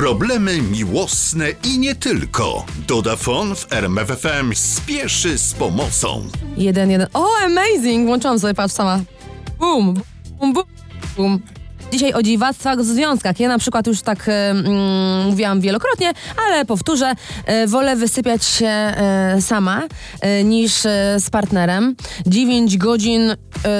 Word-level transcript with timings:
Problemy 0.00 0.62
miłosne 0.62 1.46
i 1.64 1.78
nie 1.78 1.94
tylko. 1.94 2.64
Dodafon 2.88 3.54
w 3.56 3.72
RMFFM 3.72 4.54
spieszy 4.54 5.38
z 5.38 5.54
pomocą. 5.54 6.26
Jeden, 6.56 6.90
jeden. 6.90 7.08
O, 7.14 7.26
amazing! 7.44 8.06
Włączyłam 8.06 8.38
sobie, 8.38 8.54
patrz 8.54 8.74
sama. 8.74 9.00
Bum, 9.58 9.94
bum, 10.38 10.52
bum, 10.52 10.64
bum. 11.16 11.40
Dzisiaj 11.92 12.12
o 12.12 12.22
dziwactwach 12.22 12.78
w 12.78 12.84
związkach. 12.84 13.40
Ja 13.40 13.48
na 13.48 13.58
przykład 13.58 13.86
już 13.86 14.02
tak 14.02 14.28
e, 14.28 14.50
mm, 14.50 15.26
mówiłam 15.26 15.60
wielokrotnie, 15.60 16.12
ale 16.46 16.64
powtórzę, 16.64 17.12
e, 17.46 17.66
wolę 17.66 17.96
wysypiać 17.96 18.44
się 18.44 18.66
e, 18.66 19.36
sama 19.40 19.82
niż 20.44 20.72
z 21.18 21.30
partnerem. 21.30 21.96
9 22.26 22.76
godzin 22.76 23.34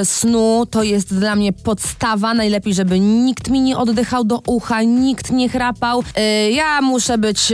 snu 0.05 0.67
to 0.71 0.83
jest 0.83 1.15
dla 1.15 1.37
mnie 1.37 1.53
podstawa. 1.53 2.35
Najlepiej, 2.35 2.75
żeby 2.75 3.01
nikt 3.01 3.51
mi 3.51 3.61
nie 3.61 3.79
oddychał 3.79 4.25
do 4.25 4.41
ucha, 4.47 4.83
nikt 4.83 5.31
nie 5.31 5.49
chrapał. 5.49 6.03
Ja 6.51 6.81
muszę 6.81 7.19
być 7.19 7.53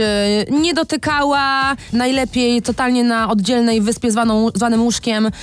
niedotykała, 0.51 1.75
najlepiej 1.93 2.61
totalnie 2.61 3.03
na 3.03 3.29
oddzielnej 3.29 3.81
wyspie 3.81 4.11
zwaną, 4.11 4.49
zwanym 4.55 4.81
łóżkiem, 4.83 5.25
mm, 5.25 5.33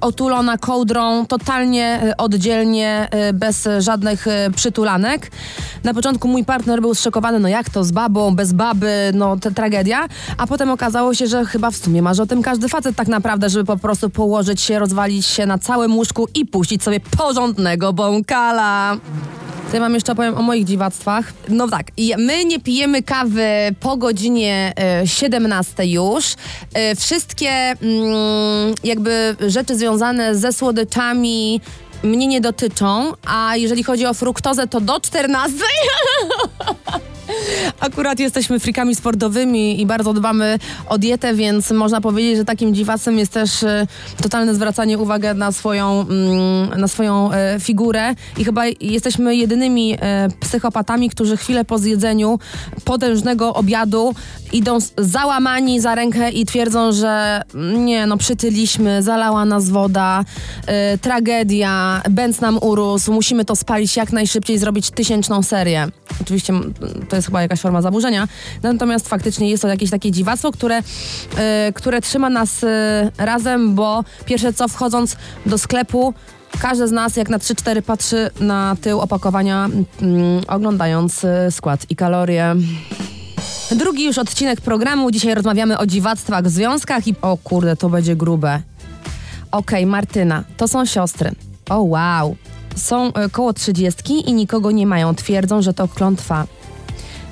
otulona 0.00 0.58
kołdrą, 0.58 1.26
totalnie 1.26 2.14
oddzielnie, 2.18 3.08
bez 3.34 3.66
e, 3.66 3.82
żadnych 4.00 4.26
e, 4.26 4.50
przytulanek. 4.56 5.30
Na 5.84 5.94
początku 5.94 6.28
mój 6.28 6.44
partner 6.44 6.80
był 6.80 6.94
zszokowany, 6.94 7.40
no 7.40 7.48
jak 7.48 7.70
to 7.70 7.84
z 7.84 7.92
babą, 7.92 8.34
bez 8.34 8.52
baby, 8.52 9.10
no 9.14 9.36
to 9.36 9.50
tragedia, 9.50 10.08
a 10.38 10.46
potem 10.46 10.70
okazało 10.70 11.14
się, 11.14 11.26
że 11.26 11.44
chyba 11.44 11.70
w 11.70 11.76
sumie 11.76 12.02
marzy 12.02 12.22
o 12.22 12.26
tym 12.26 12.42
każdy 12.42 12.68
facet 12.68 12.96
tak 12.96 13.08
naprawdę, 13.08 13.50
żeby 13.50 13.64
po 13.64 13.76
prostu 13.76 14.10
położyć 14.10 14.60
się, 14.60 14.78
rozwalić 14.78 15.26
się 15.26 15.46
na 15.46 15.58
całym 15.58 15.96
łóżku 15.96 16.28
i 16.34 16.46
puścić 16.46 16.82
sobie 16.82 17.00
porządnego 17.00 17.92
bąkala. 17.92 18.96
Ja 19.72 19.80
mam 19.80 19.94
jeszcze 19.94 20.12
opowiem 20.12 20.38
o 20.38 20.42
moich 20.42 20.64
dziwactwach? 20.64 21.32
No 21.48 21.68
tak, 21.68 21.86
my 22.18 22.44
nie 22.44 22.60
pijemy 22.60 23.02
kawy 23.02 23.46
po 23.80 23.96
godzinie 23.96 24.72
e, 25.02 25.06
17 25.06 25.86
już. 25.86 26.34
E, 26.74 26.96
wszystkie 26.96 27.50
mm, 27.50 28.74
jakby 28.84 29.36
rzeczy 29.48 29.76
związane 29.76 30.34
ze 30.34 30.52
słodyczami 30.52 31.60
mnie 32.02 32.26
nie 32.26 32.40
dotyczą, 32.40 33.12
a 33.26 33.56
jeżeli 33.56 33.82
chodzi 33.84 34.06
o 34.06 34.14
fruktozę, 34.14 34.66
to 34.66 34.80
do 34.80 35.00
14. 35.00 35.58
Akurat 37.80 38.18
jesteśmy 38.18 38.60
frikami 38.60 38.94
sportowymi 38.94 39.80
i 39.80 39.86
bardzo 39.86 40.12
dbamy 40.12 40.58
o 40.88 40.98
dietę, 40.98 41.34
więc 41.34 41.70
można 41.70 42.00
powiedzieć, 42.00 42.36
że 42.36 42.44
takim 42.44 42.74
dziwacem 42.74 43.18
jest 43.18 43.32
też 43.32 43.62
e, 43.62 43.86
totalne 44.22 44.54
zwracanie 44.54 44.98
uwagi 44.98 45.26
na 45.34 45.52
swoją, 45.52 46.00
mm, 46.00 46.80
na 46.80 46.88
swoją 46.88 47.32
e, 47.32 47.60
figurę 47.60 48.14
i 48.38 48.44
chyba 48.44 48.62
jesteśmy 48.80 49.36
jedynymi 49.36 49.96
e, 50.00 50.28
psychopatami, 50.40 51.10
którzy 51.10 51.36
chwilę 51.36 51.64
po 51.64 51.78
zjedzeniu 51.78 52.38
potężnego 52.84 53.54
obiadu 53.54 54.14
idą 54.52 54.78
załamani 54.98 55.80
za 55.80 55.94
rękę 55.94 56.30
i 56.30 56.46
twierdzą, 56.46 56.92
że 56.92 57.42
mm, 57.54 57.84
nie, 57.84 58.06
no 58.06 58.16
przytyliśmy, 58.16 59.02
zalała 59.02 59.44
nas 59.44 59.68
woda, 59.68 60.24
tragedia, 61.00 62.02
bęc 62.10 62.40
nam 62.40 62.58
urósł, 62.62 63.12
musimy 63.12 63.44
to 63.44 63.56
spalić 63.56 63.96
jak 63.96 64.12
najszybciej, 64.12 64.58
zrobić 64.58 64.90
tysięczną 64.90 65.42
serię. 65.42 65.88
Oczywiście 66.20 66.52
m, 66.52 66.74
to 67.08 67.16
jest 67.16 67.19
chyba 67.26 67.42
jakaś 67.42 67.60
forma 67.60 67.82
zaburzenia, 67.82 68.28
natomiast 68.62 69.08
faktycznie 69.08 69.50
jest 69.50 69.62
to 69.62 69.68
jakieś 69.68 69.90
takie 69.90 70.10
dziwactwo, 70.10 70.52
które, 70.52 70.82
e, 71.36 71.72
które 71.74 72.00
trzyma 72.00 72.30
nas 72.30 72.64
e, 72.64 73.10
razem, 73.18 73.74
bo 73.74 74.04
pierwsze 74.24 74.52
co 74.52 74.68
wchodząc 74.68 75.16
do 75.46 75.58
sklepu, 75.58 76.14
każdy 76.58 76.88
z 76.88 76.92
nas 76.92 77.16
jak 77.16 77.28
na 77.28 77.38
3-4 77.38 77.82
patrzy 77.82 78.30
na 78.40 78.76
tył 78.80 79.00
opakowania, 79.00 79.68
mm, 80.02 80.42
oglądając 80.48 81.24
e, 81.24 81.50
skład 81.50 81.86
i 81.90 81.96
kalorie. 81.96 82.56
Drugi 83.70 84.04
już 84.04 84.18
odcinek 84.18 84.60
programu. 84.60 85.10
Dzisiaj 85.10 85.34
rozmawiamy 85.34 85.78
o 85.78 85.86
dziwactwach 85.86 86.44
w 86.44 86.48
związkach 86.48 87.06
i 87.06 87.14
o 87.22 87.36
kurde, 87.36 87.76
to 87.76 87.88
będzie 87.88 88.16
grube. 88.16 88.62
Okej, 89.52 89.86
Martyna, 89.86 90.44
to 90.56 90.68
są 90.68 90.86
siostry. 90.86 91.30
O 91.68 91.82
wow. 91.82 92.36
Są 92.76 93.12
e, 93.12 93.28
koło 93.28 93.52
trzydziestki 93.52 94.30
i 94.30 94.32
nikogo 94.32 94.70
nie 94.70 94.86
mają. 94.86 95.14
Twierdzą, 95.14 95.62
że 95.62 95.74
to 95.74 95.88
klątwa. 95.88 96.46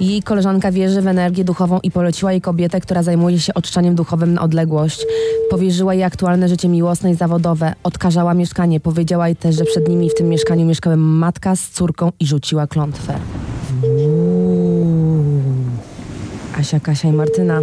Jej 0.01 0.23
koleżanka 0.23 0.73
wierzy 0.73 1.03
w 1.03 1.07
energię 1.07 1.45
duchową 1.45 1.81
i 1.83 1.91
poleciła 1.91 2.33
jej 2.33 2.41
kobietę, 2.41 2.81
która 2.81 3.03
zajmuje 3.03 3.41
się 3.41 3.55
oczyszczaniem 3.55 3.95
duchowym 3.95 4.35
na 4.35 4.43
odległość. 4.43 5.07
Powierzyła 5.51 5.95
jej 5.95 6.05
aktualne 6.05 6.49
życie 6.49 6.69
miłosne 6.69 7.11
i 7.11 7.15
zawodowe. 7.15 7.75
Odkażała 7.83 8.35
mieszkanie. 8.35 8.81
Powiedziała 8.81 9.29
jej 9.29 9.37
też, 9.37 9.57
że 9.57 9.65
przed 9.65 9.89
nimi 9.89 10.11
w 10.11 10.15
tym 10.15 10.29
mieszkaniu 10.29 10.67
mieszkały 10.67 10.97
matka 10.97 11.57
z 11.57 11.69
córką 11.69 12.13
i 12.21 12.27
rzuciła 12.27 12.67
klątwę. 12.67 13.19
Asia, 16.59 16.81
Kasia 16.81 17.09
i 17.09 17.13
Martyna. 17.13 17.61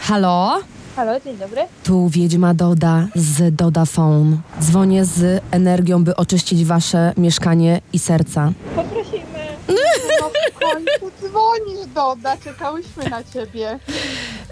Halo? 0.00 0.60
Halo, 0.96 1.20
dzień 1.20 1.36
dobry. 1.36 1.60
Tu 1.84 2.08
wiedźma 2.08 2.54
Doda 2.54 3.06
z 3.14 3.54
Doda 3.54 3.84
Phone. 3.84 4.36
Dzwonię 4.60 5.04
z 5.04 5.42
energią, 5.50 6.04
by 6.04 6.16
oczyścić 6.16 6.64
wasze 6.64 7.12
mieszkanie 7.16 7.80
i 7.92 7.98
serca. 7.98 8.52
Poprosimy. 8.76 9.24
No 10.20 10.30
w 10.30 10.58
końcu 10.58 11.23
dzwonisz, 11.34 11.86
Doda. 11.94 12.36
Czekałyśmy 12.44 13.10
na 13.10 13.24
ciebie. 13.24 13.78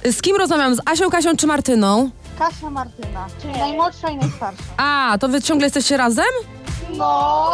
Z 0.05 0.23
kim 0.23 0.37
rozmawiam? 0.37 0.75
Z 0.75 0.81
Asią, 0.87 1.11
Kasią 1.11 1.37
czy 1.37 1.47
Martyną? 1.47 2.11
Kasia 2.39 2.71
Martyna, 2.71 3.27
czyli 3.43 3.53
najmłodsza 3.59 4.11
i 4.11 4.17
najstarsza. 4.17 4.63
A, 4.77 5.17
to 5.21 5.29
wy 5.29 5.43
ciągle 5.43 5.67
jesteście 5.67 5.97
razem? 5.97 6.25
No. 6.97 7.07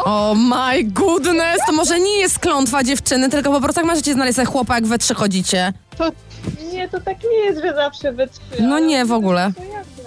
Oh 0.04 0.34
my 0.34 0.84
goodness, 0.84 1.58
to 1.66 1.72
może 1.72 2.00
nie 2.00 2.16
jest 2.18 2.38
klątwa 2.38 2.84
dziewczyny, 2.84 3.28
tylko 3.28 3.50
po 3.52 3.60
prostu 3.60 3.80
jak 3.80 3.86
możecie 3.90 4.12
znaleźć 4.14 4.36
sobie 4.36 4.46
chłopa, 4.46 4.74
jak 4.74 4.86
we 4.86 4.98
trzy 4.98 5.14
chodzicie. 5.14 5.72
To 5.98 6.10
nie, 6.72 6.88
to 6.88 7.00
tak 7.00 7.16
nie 7.30 7.38
jest, 7.38 7.62
że 7.62 7.74
zawsze 7.74 8.12
we 8.12 8.26
trzy. 8.28 8.40
No 8.60 8.76
ale 8.76 8.86
nie, 8.86 9.04
w 9.04 9.12
ogóle. 9.12 9.52
to 9.56 9.62
jasne. 9.64 9.97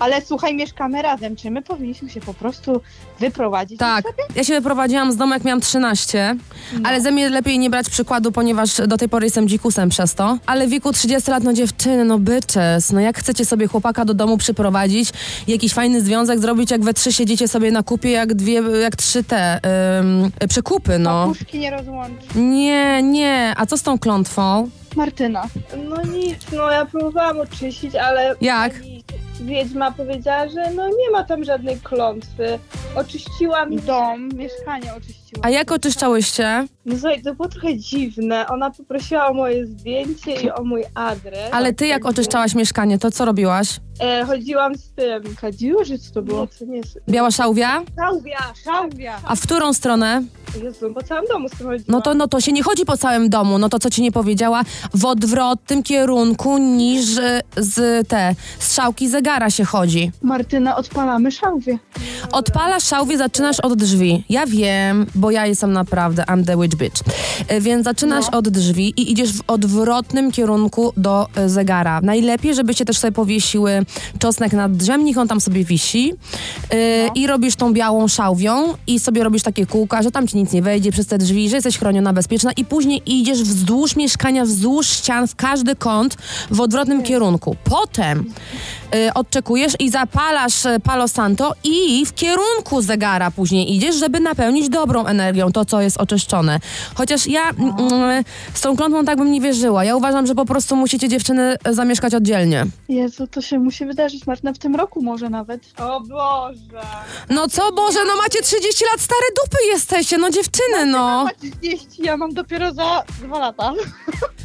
Ale 0.00 0.22
słuchaj, 0.22 0.54
mieszkamy 0.54 1.02
razem. 1.02 1.36
Czy 1.36 1.50
my 1.50 1.62
powinniśmy 1.62 2.10
się 2.10 2.20
po 2.20 2.34
prostu 2.34 2.80
wyprowadzić? 3.20 3.78
Tak, 3.78 4.04
ja 4.36 4.44
się 4.44 4.54
wyprowadziłam 4.54 5.12
z 5.12 5.16
domu, 5.16 5.32
jak 5.34 5.44
miałam 5.44 5.60
13, 5.60 6.36
ale 6.84 7.00
ze 7.00 7.10
mnie 7.10 7.28
lepiej 7.30 7.58
nie 7.58 7.70
brać 7.70 7.90
przykładu, 7.90 8.32
ponieważ 8.32 8.76
do 8.86 8.96
tej 8.96 9.08
pory 9.08 9.26
jestem 9.26 9.48
dzikusem 9.48 9.88
przez 9.88 10.14
to. 10.14 10.38
Ale 10.46 10.66
w 10.66 10.70
wieku 10.70 10.92
30 10.92 11.30
lat, 11.30 11.42
no 11.42 11.52
dziewczyny, 11.52 12.04
no 12.04 12.18
bitches, 12.18 12.92
no 12.92 13.00
jak 13.00 13.18
chcecie 13.18 13.44
sobie 13.44 13.66
chłopaka 13.66 14.04
do 14.04 14.14
domu 14.14 14.36
przyprowadzić, 14.38 15.12
jakiś 15.48 15.72
fajny 15.74 16.00
związek 16.00 16.40
zrobić, 16.40 16.70
jak 16.70 16.84
we 16.84 16.94
trzy 16.94 17.12
siedzicie 17.12 17.48
sobie 17.48 17.72
na 17.72 17.82
kupie, 17.82 18.10
jak 18.10 18.34
dwie, 18.34 18.62
jak 18.82 18.96
trzy 18.96 19.24
te 19.24 19.60
ym, 20.00 20.30
przekupy, 20.48 20.98
no. 20.98 21.26
Papuszki 21.26 21.58
nie 21.58 21.70
rozłączy. 21.70 22.26
Nie, 22.38 23.02
nie, 23.02 23.54
a 23.56 23.66
co 23.66 23.78
z 23.78 23.82
tą 23.82 23.98
klątwą? 23.98 24.70
Martyna. 24.96 25.42
No 25.88 26.02
nic, 26.02 26.36
no 26.52 26.70
ja 26.70 26.86
próbowałam 26.86 27.40
oczyścić, 27.40 27.94
ale 27.94 28.34
Jak? 28.40 28.72
pani 28.72 28.99
wiedźma 29.40 29.92
powiedziała, 29.92 30.48
że 30.48 30.70
no 30.74 30.88
nie 30.88 31.10
ma 31.12 31.24
tam 31.24 31.44
żadnej 31.44 31.76
klątwy. 31.80 32.58
Oczyściłam 32.94 33.76
Dom, 33.76 34.28
mieszkanie 34.28 34.94
A 35.42 35.50
jak 35.50 35.72
oczyszczałyście? 35.72 36.66
No 36.86 36.94
słuchaj, 36.98 37.22
to 37.22 37.34
było 37.34 37.48
trochę 37.48 37.78
dziwne. 37.78 38.46
Ona 38.48 38.70
poprosiła 38.70 39.26
o 39.28 39.34
moje 39.34 39.66
zdjęcie 39.66 40.34
i 40.34 40.50
o 40.50 40.64
mój 40.64 40.84
adres. 40.94 41.52
Ale 41.52 41.72
ty 41.72 41.86
jak 41.86 42.06
oczyszczałaś 42.06 42.54
mieszkanie, 42.54 42.98
to 42.98 43.10
co 43.10 43.24
robiłaś? 43.24 43.80
E, 44.00 44.24
chodziłam 44.24 44.74
z 44.74 44.90
tym. 44.92 45.36
Kadziło, 45.40 45.84
że 45.84 45.98
co 45.98 46.12
to 46.14 46.22
było? 46.22 46.40
No 46.40 46.46
to 46.58 46.64
nie 46.64 46.76
jest... 46.76 46.98
Biała 47.08 47.30
szałwia? 47.30 47.82
Szałwia, 47.96 48.38
szałwia! 48.64 49.20
A 49.24 49.36
w 49.36 49.40
którą 49.40 49.72
stronę? 49.72 50.22
Jezu, 50.62 50.94
po 50.94 51.02
całym 51.02 51.24
domu 51.32 51.48
z 51.48 51.50
tym 51.52 51.66
chodziłam. 51.66 51.84
No 51.88 52.00
to, 52.00 52.14
no 52.14 52.28
to 52.28 52.40
się 52.40 52.52
nie 52.52 52.62
chodzi 52.62 52.84
po 52.84 52.96
całym 52.96 53.30
domu, 53.30 53.58
no 53.58 53.68
to 53.68 53.78
co 53.78 53.90
ci 53.90 54.02
nie 54.02 54.12
powiedziała, 54.12 54.62
w 54.94 55.04
odwrotnym 55.04 55.82
kierunku 55.82 56.58
niż 56.58 57.04
z 57.56 58.08
te 58.08 58.34
strzałki 58.58 59.08
zegara 59.08 59.50
się 59.50 59.64
chodzi. 59.64 60.10
Martyna, 60.22 60.76
odpalamy 60.76 61.30
szałwie. 61.32 61.78
Odpalasz 62.32 62.84
szałwie, 62.84 63.18
zaczynasz 63.18 63.60
od 63.60 63.74
drzwi. 63.74 64.24
Ja 64.28 64.46
wiem, 64.46 65.06
bo 65.20 65.30
ja 65.30 65.46
jestem 65.46 65.72
naprawdę, 65.72 66.22
I'm 66.22 66.44
the 66.46 66.56
witch 66.62 66.76
bitch. 66.76 67.02
E, 67.48 67.60
Więc 67.60 67.84
zaczynasz 67.84 68.28
od 68.32 68.48
drzwi 68.48 68.94
i 68.96 69.12
idziesz 69.12 69.32
w 69.32 69.40
odwrotnym 69.46 70.32
kierunku 70.32 70.92
do 70.96 71.26
e, 71.34 71.48
zegara. 71.48 72.00
Najlepiej, 72.00 72.54
żebyście 72.54 72.84
też 72.84 72.98
sobie 72.98 73.12
powiesiły 73.12 73.86
czosnek 74.18 74.52
nad 74.52 74.76
drzem, 74.76 75.04
niech 75.04 75.18
on 75.18 75.28
tam 75.28 75.40
sobie 75.40 75.64
wisi. 75.64 76.12
E, 76.70 77.08
I 77.14 77.26
robisz 77.26 77.56
tą 77.56 77.72
białą 77.72 78.08
szałwią 78.08 78.74
i 78.86 79.00
sobie 79.00 79.24
robisz 79.24 79.42
takie 79.42 79.66
kółka, 79.66 80.02
że 80.02 80.10
tam 80.10 80.28
ci 80.28 80.36
nic 80.36 80.52
nie 80.52 80.62
wejdzie 80.62 80.92
przez 80.92 81.06
te 81.06 81.18
drzwi, 81.18 81.48
że 81.48 81.56
jesteś 81.56 81.78
chroniona, 81.78 82.12
bezpieczna 82.12 82.52
i 82.56 82.64
później 82.64 83.02
idziesz 83.06 83.42
wzdłuż 83.42 83.96
mieszkania, 83.96 84.44
wzdłuż 84.44 84.86
ścian, 84.86 85.26
w 85.28 85.36
każdy 85.36 85.76
kąt 85.76 86.16
w 86.50 86.60
odwrotnym 86.60 87.02
kierunku. 87.02 87.56
Potem 87.64 88.24
y, 88.94 89.14
odczekujesz 89.14 89.72
i 89.78 89.90
zapalasz 89.90 90.62
palo 90.84 91.08
santo 91.08 91.54
i 91.64 92.06
w 92.06 92.14
kierunku 92.14 92.82
zegara 92.82 93.30
później 93.30 93.76
idziesz, 93.76 93.96
żeby 93.96 94.20
napełnić 94.20 94.68
dobrą 94.68 95.04
energią, 95.10 95.52
to 95.52 95.64
co 95.64 95.80
jest 95.80 95.96
oczyszczone. 95.96 96.60
Chociaż 96.94 97.26
ja 97.26 97.50
mm, 97.50 98.24
z 98.54 98.60
tą 98.60 98.76
klątwą 98.76 99.04
tak 99.04 99.18
bym 99.18 99.32
nie 99.32 99.40
wierzyła. 99.40 99.84
Ja 99.84 99.96
uważam, 99.96 100.26
że 100.26 100.34
po 100.34 100.44
prostu 100.44 100.76
musicie 100.76 101.08
dziewczyny 101.08 101.56
zamieszkać 101.70 102.14
oddzielnie. 102.14 102.66
Jezu, 102.88 103.26
to 103.26 103.40
się 103.40 103.58
musi 103.58 103.86
wydarzyć, 103.86 104.26
Martyna, 104.26 104.52
w 104.52 104.58
tym 104.58 104.76
roku 104.76 105.02
może 105.02 105.30
nawet. 105.30 105.62
O 105.78 106.00
Boże. 106.00 106.82
No 107.30 107.48
co 107.48 107.72
Boże, 107.72 107.98
no 108.06 108.16
macie 108.16 108.42
30 108.42 108.84
lat, 108.92 109.00
stare 109.00 109.26
dupy 109.44 109.56
jesteście, 109.72 110.18
no 110.18 110.30
dziewczyny, 110.30 110.86
no. 110.86 111.24
Ma 111.24 111.30
30, 111.60 112.02
ja 112.02 112.16
mam 112.16 112.34
dopiero 112.34 112.74
za 112.74 113.02
dwa 113.22 113.38
lata. 113.38 113.72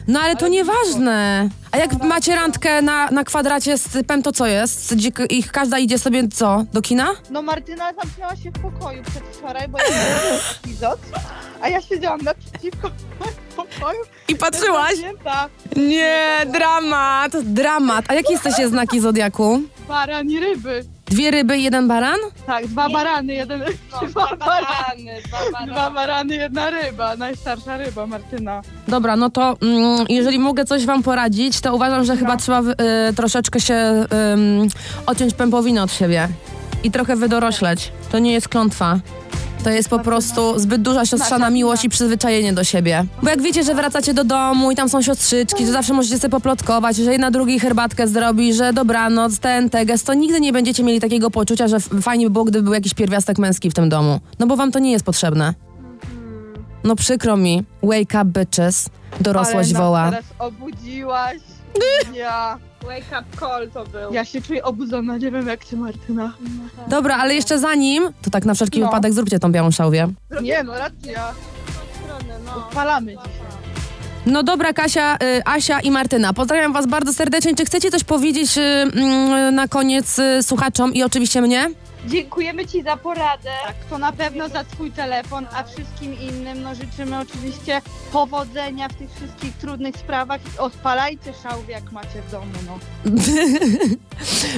No 0.08 0.20
ale 0.20 0.36
to 0.36 0.48
nieważne. 0.48 1.50
A 1.76 1.78
jak 1.78 2.04
macie 2.04 2.36
randkę 2.36 2.82
na, 2.82 3.12
na 3.12 3.24
kwadracie 3.24 3.78
z 3.78 3.84
typem, 3.84 4.24
to 4.24 4.32
co 4.32 4.46
jest? 4.46 4.96
Ich 5.30 5.52
każda 5.52 5.80
idzie 5.80 6.00
sobie 6.00 6.28
co? 6.28 6.64
Do 6.74 6.82
kina? 6.82 7.08
No 7.30 7.42
Martyna 7.42 7.94
zamknęła 7.94 8.36
się 8.36 8.52
w 8.52 8.60
pokoju 8.62 9.04
przedwczoraj, 9.04 9.68
bo 9.68 9.78
ja 9.78 9.84
miałam 9.90 10.40
epizod, 10.64 11.00
a 11.62 11.70
ja 11.70 11.82
siedziałam 11.82 12.22
naprzeciwko 12.22 12.90
w 13.50 13.56
pokoju. 13.56 14.00
I 14.28 14.36
patrzyłaś? 14.36 14.96
Zamknięta. 14.96 15.50
Nie, 15.76 16.46
dramat, 16.54 17.38
dramat. 17.42 18.06
A 18.08 18.14
jakie 18.14 18.34
jesteście 18.34 18.70
znaki 18.70 19.00
zodiaku? 19.00 19.62
Baran 19.88 20.30
i 20.30 20.40
ryby. 20.40 20.86
Dwie 21.16 21.32
ryby 21.32 21.58
i 21.58 21.64
jeden 21.64 21.88
baran? 21.88 22.20
Tak, 22.46 22.68
dwa 22.68 22.90
barany, 22.90 23.34
jeden... 23.34 23.60
No, 23.92 24.08
dwa, 24.12 24.28
barany, 24.36 25.22
dwa 25.28 25.38
barany. 25.52 25.72
dwa 25.72 25.92
barany, 25.92 26.36
jedna 26.36 26.70
ryba. 26.70 27.16
Najstarsza 27.16 27.78
ryba, 27.78 28.08
Martyna. 28.08 28.62
Dobra, 28.88 29.16
no 29.16 29.30
to 29.30 29.58
mm, 29.62 30.06
jeżeli 30.10 30.40
mogę 30.40 30.66
coś 30.66 30.86
wam 30.86 31.04
poradzić, 31.04 31.62
to 31.62 31.76
uważam, 31.76 32.06
że 32.06 32.18
chyba 32.18 32.38
trzeba 32.38 32.62
y, 32.62 33.14
troszeczkę 33.16 33.60
się 33.60 33.76
ym, 34.34 34.68
odciąć 35.06 35.34
pępowinę 35.34 35.84
od 35.84 35.92
siebie 35.92 36.28
i 36.84 36.92
trochę 36.92 37.16
wydorośleć. 37.16 37.92
To 38.12 38.20
nie 38.20 38.34
jest 38.34 38.50
klątwa. 38.50 39.00
To 39.66 39.70
jest 39.72 39.90
po 39.90 40.00
prostu 40.00 40.60
zbyt 40.60 40.82
duża 40.82 41.06
siostrzana 41.06 41.50
miłość 41.50 41.86
i 41.86 41.90
przyzwyczajenie 41.90 42.54
do 42.54 42.64
siebie. 42.64 43.06
Bo 43.24 43.30
jak 43.30 43.42
wiecie, 43.42 43.64
że 43.64 43.76
wracacie 43.76 44.14
do 44.14 44.24
domu 44.24 44.72
i 44.72 44.76
tam 44.76 44.90
są 44.90 45.02
siostrzyczki, 45.02 45.66
że 45.66 45.72
zawsze 45.72 45.94
możecie 45.94 46.20
sobie 46.20 46.32
poplotkować, 46.32 46.96
że 46.96 47.12
jedna 47.12 47.32
drugiej 47.32 47.60
herbatkę 47.60 48.08
zrobi, 48.08 48.54
że 48.54 48.74
dobranoc, 48.74 49.40
ten, 49.40 49.70
teges, 49.70 50.04
to 50.04 50.14
nigdy 50.14 50.42
nie 50.42 50.54
będziecie 50.54 50.84
mieli 50.84 51.00
takiego 51.00 51.32
poczucia, 51.32 51.68
że 51.68 51.80
fajnie 51.80 52.26
by 52.26 52.32
było, 52.32 52.46
gdyby 52.46 52.64
był 52.64 52.74
jakiś 52.74 52.94
pierwiastek 52.94 53.38
męski 53.38 53.70
w 53.70 53.74
tym 53.74 53.90
domu. 53.90 54.20
No 54.40 54.48
bo 54.48 54.56
wam 54.56 54.72
to 54.72 54.80
nie 54.80 54.92
jest 54.92 55.06
potrzebne. 55.06 55.54
No 56.84 56.96
przykro 56.96 57.38
mi. 57.38 57.64
Wake 57.84 58.22
up, 58.22 58.26
bitches. 58.26 58.90
Dorosłość 59.22 59.74
woła. 59.74 60.10
teraz 60.10 60.26
obudziłaś. 60.40 61.38
Ja, 62.14 62.58
Wake 62.84 63.20
up 63.22 63.38
call 63.40 63.70
to 63.72 63.84
był. 63.86 64.14
ja 64.14 64.26
się 64.26 64.42
czuję 64.42 64.64
obudzona, 64.64 65.18
nie 65.18 65.32
wiem 65.32 65.48
jak 65.48 65.66
ty, 65.66 65.78
Martyna. 65.78 66.34
Dobra, 66.88 67.18
ale 67.18 67.36
jeszcze 67.36 67.60
zanim, 67.60 68.10
to 68.22 68.30
tak 68.30 68.46
na 68.46 68.54
wszelki 68.54 68.80
No. 68.80 68.86
wypadek 68.86 69.14
zróbcie 69.14 69.40
tą 69.40 69.52
białą 69.52 69.72
szałwię. 69.72 70.08
Nie 70.42 70.64
no, 70.64 70.74
racja. 70.74 71.32
Strony, 72.04 72.34
no. 72.46 72.56
Odpalamy 72.56 73.12
dzisiaj. 73.12 73.32
No 74.26 74.44
dobra, 74.44 74.74
Kasia, 74.74 75.16
y, 75.16 75.42
Asia 75.46 75.80
i 75.80 75.92
Martyna, 75.92 76.34
pozdrawiam 76.34 76.74
was 76.74 76.88
bardzo 76.88 77.14
serdecznie. 77.14 77.56
Czy 77.56 77.66
chcecie 77.66 77.92
coś 77.92 78.04
powiedzieć 78.04 78.58
y, 78.58 78.62
mm, 78.62 79.56
na 79.56 79.68
koniec 79.68 80.20
y, 80.20 80.44
słuchaczom 80.44 80.94
i 80.94 81.04
oczywiście 81.04 81.42
mnie? 81.42 81.70
Dziękujemy 82.08 82.66
Ci 82.68 82.84
za 82.84 82.98
poradę. 82.98 83.50
Tak, 83.66 83.76
to 83.90 83.98
na 83.98 84.12
pewno 84.12 84.50
za 84.50 84.64
twój 84.64 84.92
telefon, 84.92 85.48
a 85.54 85.64
wszystkim 85.64 86.20
innym 86.20 86.64
no 86.64 86.76
życzymy 86.76 87.20
oczywiście 87.20 87.82
powodzenia 88.12 88.90
w 88.90 88.94
tych 88.94 89.10
wszystkich 89.16 89.54
trudnych 89.58 89.98
sprawach. 89.98 90.42
Odpalajcie 90.58 91.34
szałwi 91.44 91.72
jak 91.72 91.92
macie 91.92 92.22
w 92.28 92.32
domu, 92.32 92.52
no. 92.66 92.80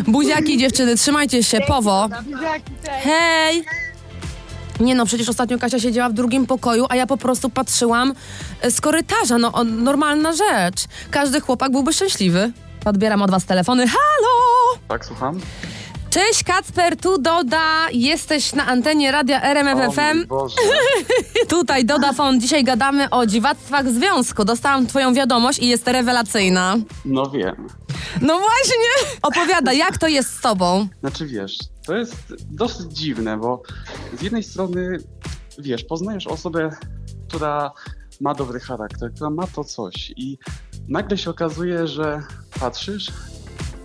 Buziaki 0.13 0.57
dziewczyny, 0.57 0.95
trzymajcie 0.95 1.43
się, 1.43 1.61
powo. 1.67 2.09
Buziaki. 2.23 2.71
Hej! 3.03 3.63
Nie 4.79 4.95
no, 4.95 5.05
przecież 5.05 5.29
ostatnio 5.29 5.59
Kasia 5.59 5.79
siedziała 5.79 6.09
w 6.09 6.13
drugim 6.13 6.45
pokoju, 6.47 6.85
a 6.89 6.95
ja 6.95 7.07
po 7.07 7.17
prostu 7.17 7.49
patrzyłam 7.49 8.13
y, 8.65 8.71
z 8.71 8.81
korytarza. 8.81 9.37
No, 9.37 9.51
o, 9.53 9.63
normalna 9.63 10.33
rzecz. 10.33 10.85
Każdy 11.11 11.41
chłopak 11.41 11.71
byłby 11.71 11.93
szczęśliwy. 11.93 12.51
Odbieram 12.85 13.21
od 13.21 13.31
was 13.31 13.45
telefony. 13.45 13.87
Halo! 13.87 14.79
Tak, 14.87 15.05
słucham? 15.05 15.39
Cześć 16.17 16.43
Kacper, 16.43 16.97
tu 16.97 17.17
Doda, 17.17 17.89
jesteś 17.91 18.53
na 18.53 18.65
antenie 18.65 19.11
radia 19.11 19.41
O 19.41 19.45
RMF 19.45 19.75
mój 19.75 19.95
FM. 19.95 20.27
Boże. 20.27 20.55
Tutaj 21.49 21.85
Doda 21.85 22.13
Fon, 22.13 22.41
dzisiaj 22.41 22.63
gadamy 22.63 23.09
o 23.09 23.25
dziwactwach 23.25 23.89
związku. 23.89 24.45
Dostałam 24.45 24.87
twoją 24.87 25.13
wiadomość 25.13 25.59
i 25.59 25.67
jest 25.67 25.87
rewelacyjna. 25.87 26.75
No 27.05 27.29
wiem. 27.29 27.67
No 28.21 28.39
właśnie! 28.39 29.17
Opowiada, 29.21 29.73
jak 29.73 29.97
to 29.97 30.07
jest 30.07 30.29
z 30.29 30.41
tobą? 30.41 30.87
Znaczy 30.99 31.27
wiesz, 31.27 31.57
to 31.85 31.97
jest 31.97 32.33
dosyć 32.49 32.97
dziwne, 32.97 33.37
bo 33.37 33.61
z 34.19 34.21
jednej 34.21 34.43
strony, 34.43 34.97
wiesz, 35.59 35.83
poznajesz 35.83 36.27
osobę, 36.27 36.69
która 37.27 37.71
ma 38.21 38.33
dobry 38.33 38.59
charakter, 38.59 39.13
która 39.13 39.29
ma 39.29 39.47
to 39.47 39.63
coś 39.63 40.13
i 40.15 40.37
nagle 40.87 41.17
się 41.17 41.29
okazuje, 41.29 41.87
że 41.87 42.23
patrzysz 42.59 43.11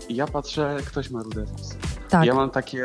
i 0.08 0.16
ja 0.16 0.26
patrzę, 0.26 0.76
ktoś 0.86 1.10
ma 1.10 1.22
rude 1.22 1.44
włosy. 1.44 1.91
Tak. 2.12 2.26
Ja 2.26 2.34
mam 2.34 2.50
takie, 2.50 2.84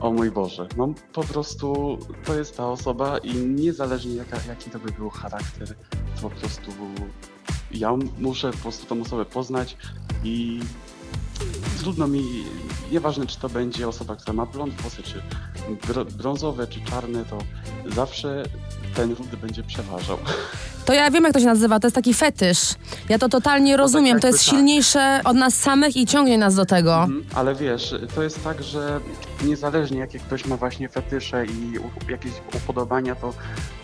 o 0.00 0.12
mój 0.12 0.30
Boże, 0.30 0.68
no 0.76 0.94
po 1.12 1.22
prostu 1.22 1.98
to 2.24 2.34
jest 2.34 2.56
ta 2.56 2.68
osoba 2.68 3.18
i 3.18 3.34
niezależnie 3.34 4.14
jaka, 4.14 4.36
jaki 4.48 4.70
to 4.70 4.78
by 4.78 4.92
był 4.92 5.10
charakter, 5.10 5.68
to 6.16 6.22
po 6.22 6.30
prostu 6.30 6.72
ja 7.70 7.92
muszę 8.18 8.50
po 8.50 8.58
prostu 8.58 8.86
tą 8.86 9.00
osobę 9.00 9.24
poznać 9.24 9.76
i 10.24 10.60
trudno 11.80 12.08
mi, 12.08 12.44
nieważne 12.92 13.26
czy 13.26 13.40
to 13.40 13.48
będzie 13.48 13.88
osoba, 13.88 14.16
która 14.16 14.32
ma 14.32 14.46
blond 14.46 14.74
włosy, 14.74 15.02
czy 15.02 15.22
brązowe, 16.16 16.66
czy 16.66 16.80
czarne, 16.80 17.24
to 17.24 17.38
zawsze 17.86 18.42
ten 18.98 19.14
rudy 19.14 19.36
będzie 19.36 19.62
przeważał. 19.62 20.18
To 20.84 20.92
ja 20.92 21.10
wiem, 21.10 21.24
jak 21.24 21.32
to 21.32 21.40
się 21.40 21.46
nazywa, 21.46 21.80
to 21.80 21.86
jest 21.86 21.94
taki 21.94 22.14
fetysz. 22.14 22.74
Ja 23.08 23.18
to 23.18 23.28
totalnie 23.28 23.76
rozumiem, 23.76 24.20
to 24.20 24.26
jakby 24.26 24.36
jest 24.38 24.46
tak. 24.46 24.54
silniejsze 24.54 25.20
od 25.24 25.36
nas 25.36 25.54
samych 25.54 25.96
i 25.96 26.06
ciągnie 26.06 26.38
nas 26.38 26.54
do 26.54 26.66
tego. 26.66 26.94
Mhm, 26.94 27.24
Ale 27.34 27.54
wiesz, 27.54 27.94
to 28.14 28.22
jest 28.22 28.44
tak, 28.44 28.62
że 28.62 29.00
niezależnie 29.44 29.98
jakie 29.98 30.18
ktoś 30.18 30.46
ma 30.46 30.56
właśnie 30.56 30.88
fetysze 30.88 31.46
i 31.46 31.72
jakieś 32.10 32.32
upodobania, 32.56 33.14
to 33.14 33.34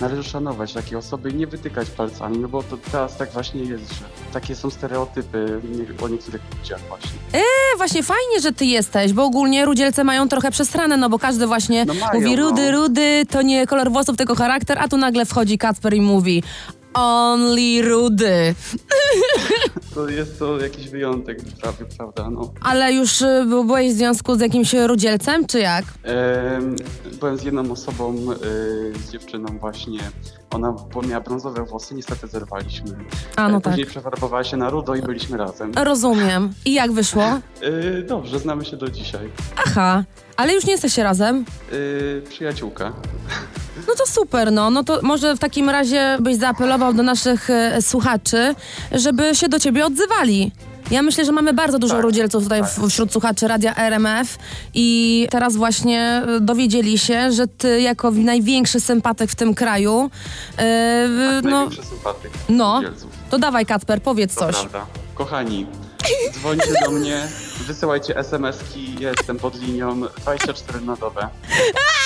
należy 0.00 0.24
szanować 0.24 0.72
takie 0.72 0.98
osoby 0.98 1.30
i 1.30 1.34
nie 1.34 1.46
wytykać 1.46 1.90
palcami, 1.90 2.38
no 2.38 2.48
bo 2.48 2.62
to 2.62 2.76
teraz 2.92 3.16
tak 3.16 3.30
właśnie 3.32 3.62
jest, 3.62 3.88
że 3.94 4.04
takie 4.32 4.56
są 4.56 4.70
stereotypy 4.70 5.60
o 6.02 6.08
niektórych 6.08 6.42
ludziach 6.58 6.80
właśnie. 6.88 7.10
E, 7.32 7.42
właśnie 7.76 8.02
fajnie, 8.02 8.40
że 8.42 8.52
ty 8.52 8.64
jesteś, 8.66 9.12
bo 9.12 9.24
ogólnie 9.24 9.64
rudzielce 9.64 10.04
mają 10.04 10.28
trochę 10.28 10.50
przesrane, 10.50 10.96
no 10.96 11.08
bo 11.10 11.18
każdy 11.18 11.46
właśnie 11.46 11.84
No 11.84 11.94
mają, 11.94 12.20
mówi 12.20 12.36
rudy, 12.36 12.72
no. 12.72 12.78
rudy, 12.78 13.26
to 13.30 13.42
nie 13.42 13.66
kolor 13.66 13.92
włosów, 13.92 14.16
tylko 14.16 14.34
charakter, 14.34 14.78
a 14.78 14.88
tu 14.88 14.96
nagle 15.04 15.24
wchodzi 15.24 15.58
Kacper 15.58 15.94
i 15.94 16.00
mówi 16.00 16.42
only 16.94 17.82
rudy. 17.82 18.54
To 19.94 20.08
jest 20.08 20.38
to 20.38 20.58
jakiś 20.60 20.88
wyjątek, 20.88 21.38
prawie, 21.60 21.84
prawda, 21.96 22.30
no. 22.30 22.52
Ale 22.60 22.92
już 22.92 23.22
y, 23.22 23.44
był- 23.48 23.64
byłeś 23.64 23.92
w 23.92 23.96
związku 23.96 24.34
z 24.36 24.40
jakimś 24.40 24.72
rudzielcem, 24.74 25.46
czy 25.46 25.58
jak? 25.58 25.84
Em, 26.02 26.76
byłem 27.20 27.38
z 27.38 27.42
jedną 27.44 27.72
osobą, 27.72 28.14
y, 28.32 28.98
z 29.06 29.10
dziewczyną 29.12 29.58
właśnie. 29.60 30.00
Ona 30.54 30.74
miała 31.08 31.20
brązowe 31.20 31.64
włosy, 31.64 31.94
niestety 31.94 32.26
zerwaliśmy. 32.26 32.90
A, 33.36 33.48
no 33.48 33.58
E, 33.58 33.60
tak. 33.60 33.72
Później 33.72 33.86
przefarbowała 33.86 34.44
się 34.44 34.56
na 34.56 34.70
rudo 34.70 34.94
i 34.94 35.02
byliśmy 35.02 35.36
razem. 35.36 35.72
Rozumiem. 35.74 36.52
I 36.64 36.74
jak 36.74 36.92
wyszło? 36.92 37.24
Y, 37.62 38.04
dobrze, 38.08 38.38
znamy 38.38 38.64
się 38.64 38.76
do 38.76 38.88
dzisiaj. 38.88 39.28
Aha, 39.66 40.04
ale 40.36 40.54
już 40.54 40.64
nie 40.66 40.72
jesteście 40.72 41.02
razem? 41.02 41.44
Y, 41.72 42.22
przyjaciółka. 42.28 42.92
No 43.88 43.94
to 43.98 44.06
super, 44.06 44.52
no. 44.52 44.70
No 44.70 44.84
to 44.84 44.98
może 45.02 45.36
w 45.36 45.38
takim 45.38 45.70
razie 45.70 46.16
byś 46.20 46.36
zaapelował 46.36 46.92
do 46.94 47.02
naszych 47.02 47.50
e, 47.50 47.82
słuchaczy, 47.82 48.54
żeby 48.92 49.34
się 49.34 49.48
do 49.48 49.58
ciebie 49.58 49.86
odzywali. 49.86 50.52
Ja 50.94 51.02
myślę, 51.02 51.24
że 51.24 51.32
mamy 51.32 51.52
bardzo 51.52 51.78
dużo 51.78 51.94
Tak, 51.94 52.02
rudzielców 52.02 52.42
tutaj 52.42 52.60
tak. 52.60 52.70
wśród 52.88 53.12
słuchaczy 53.12 53.48
Radia 53.48 53.76
RMF 53.76 54.38
i 54.74 55.26
teraz 55.30 55.56
właśnie 55.56 56.22
e, 56.36 56.40
dowiedzieli 56.40 56.98
się, 56.98 57.32
że 57.32 57.46
ty 57.48 57.80
jako 57.80 58.10
największy 58.10 58.80
sympatyk 58.80 59.30
w 59.30 59.34
tym 59.34 59.54
kraju, 59.54 60.10
e, 60.58 61.08
no, 61.42 61.50
Największy 61.50 61.84
sympatyk 61.84 62.30
no. 62.48 62.80
Kielców. 62.80 63.10
to 63.30 63.38
dawaj 63.38 63.66
Kacper, 63.66 64.02
powiedz 64.02 64.34
To 64.34 64.40
coś. 64.40 64.54
prawda. 64.56 64.86
Kochani, 65.14 65.66
dzwońcie 66.32 66.72
do 66.84 66.90
mnie, 66.90 67.22
wysyłajcie 67.66 68.16
SMS-ki, 68.16 68.96
ja 69.00 69.10
jestem 69.10 69.36
pod 69.36 69.60
linią 69.62 70.00
24 70.00 70.80
na 70.80 70.96
dobę. 70.96 71.28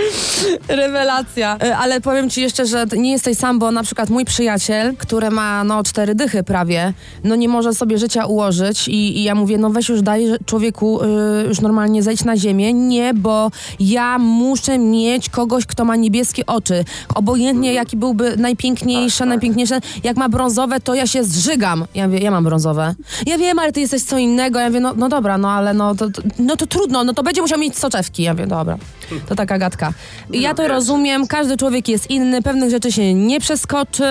Rewelacja. 0.68 1.56
E, 1.62 1.76
Ale 1.76 2.00
powiem 2.00 2.30
ci 2.30 2.40
jeszcze, 2.40 2.66
że 2.66 2.86
nie 2.96 3.12
jesteś 3.12 3.38
sam, 3.38 3.58
bo 3.58 3.70
na 3.70 3.82
przykład 3.82 4.10
mój 4.10 4.24
przyjaciel, 4.24 4.96
który 4.96 5.30
ma 5.30 5.64
no 5.64 5.82
cztery 5.84 6.14
dychy 6.14 6.42
prawie, 6.42 6.92
no 7.24 7.34
nie 7.36 7.48
może 7.48 7.74
sobie 7.74 7.98
życia 7.98 8.26
ułożyć 8.26 8.88
i, 8.88 9.18
i 9.18 9.22
ja 9.22 9.34
mówię, 9.34 9.58
no 9.58 9.70
weź 9.70 9.88
już 9.88 10.02
daj 10.02 10.26
człowieku 10.46 11.00
y, 11.02 11.06
już 11.48 11.60
normalnie 11.60 12.02
zejdź 12.02 12.24
na 12.24 12.36
ziemię. 12.36 12.72
Nie, 12.72 13.14
bo 13.14 13.50
ja 13.80 14.18
muszę 14.18 14.78
mieć 14.78 15.28
kogoś, 15.28 15.66
kto 15.66 15.84
ma 15.84 15.96
niebieskie 15.96 16.46
oczy. 16.46 16.84
Obojętnie 17.14 17.72
jaki 17.72 17.96
byłby 17.96 18.36
najpiękniejszy, 18.36 19.18
Tak, 19.18 19.18
tak. 19.18 19.28
najpiękniejszy. 19.28 19.74
Jak 20.04 20.16
ma 20.16 20.28
brązowe, 20.28 20.80
to 20.80 20.94
ja 20.94 21.06
się 21.06 21.24
zżygam. 21.24 21.84
Ja 21.94 22.06
mówię, 22.08 22.18
ja 22.18 22.30
mam 22.30 22.44
brązowe. 22.44 22.94
Ja 23.26 23.38
wiem, 23.38 23.58
ale 23.58 23.72
ty 23.72 23.80
jesteś 23.80 24.02
co 24.02 24.18
innego. 24.18 24.58
Ja 24.58 24.66
mówię, 24.68 24.80
no, 24.80 24.94
no 24.96 25.08
dobra, 25.08 25.38
no 25.38 25.50
ale 25.50 25.74
no 25.74 25.94
to, 25.94 26.10
to, 26.10 26.22
no 26.38 26.56
to 26.56 26.66
trudno, 26.66 27.04
no 27.04 27.14
to 27.14 27.22
będzie 27.22 27.42
musiał 27.42 27.58
mieć 27.58 27.78
soczewki. 27.78 28.22
Ja 28.22 28.32
mówię, 28.34 28.46
dobra. 28.46 28.78
To 29.28 29.34
taka 29.34 29.58
gadka. 29.58 29.92
I 30.32 30.40
ja 30.40 30.54
to 30.54 30.68
rozumiem, 30.68 31.26
każdy 31.26 31.56
człowiek 31.56 31.88
jest 31.88 32.10
inny, 32.10 32.42
pewnych 32.42 32.70
rzeczy 32.70 32.92
się 32.92 33.14
nie 33.14 33.40
przeskoczy, 33.40 34.02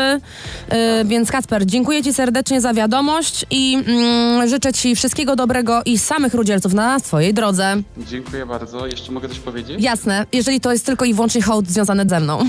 yy, 0.71 1.05
więc 1.05 1.31
Kacper, 1.31 1.65
dziękuję 1.65 2.03
Ci 2.03 2.13
serdecznie 2.13 2.61
za 2.61 2.73
wiadomość 2.73 3.45
i 3.49 3.83
mm, 3.87 4.49
życzę 4.49 4.73
Ci 4.73 4.95
wszystkiego 4.95 5.35
dobrego 5.35 5.81
i 5.85 5.97
samych 5.99 6.33
rudzielców 6.33 6.73
na 6.73 6.99
swojej 6.99 7.33
drodze. 7.33 7.75
Dziękuję 7.97 8.45
bardzo. 8.45 8.87
Jeszcze 8.87 9.11
mogę 9.11 9.29
coś 9.29 9.39
powiedzieć? 9.39 9.83
Jasne, 9.83 10.25
jeżeli 10.33 10.59
to 10.61 10.71
jest 10.71 10.85
tylko 10.85 11.05
i 11.05 11.13
wyłącznie 11.13 11.41
hołd 11.41 11.67
związany 11.67 12.05
ze 12.09 12.19
mną. 12.19 12.39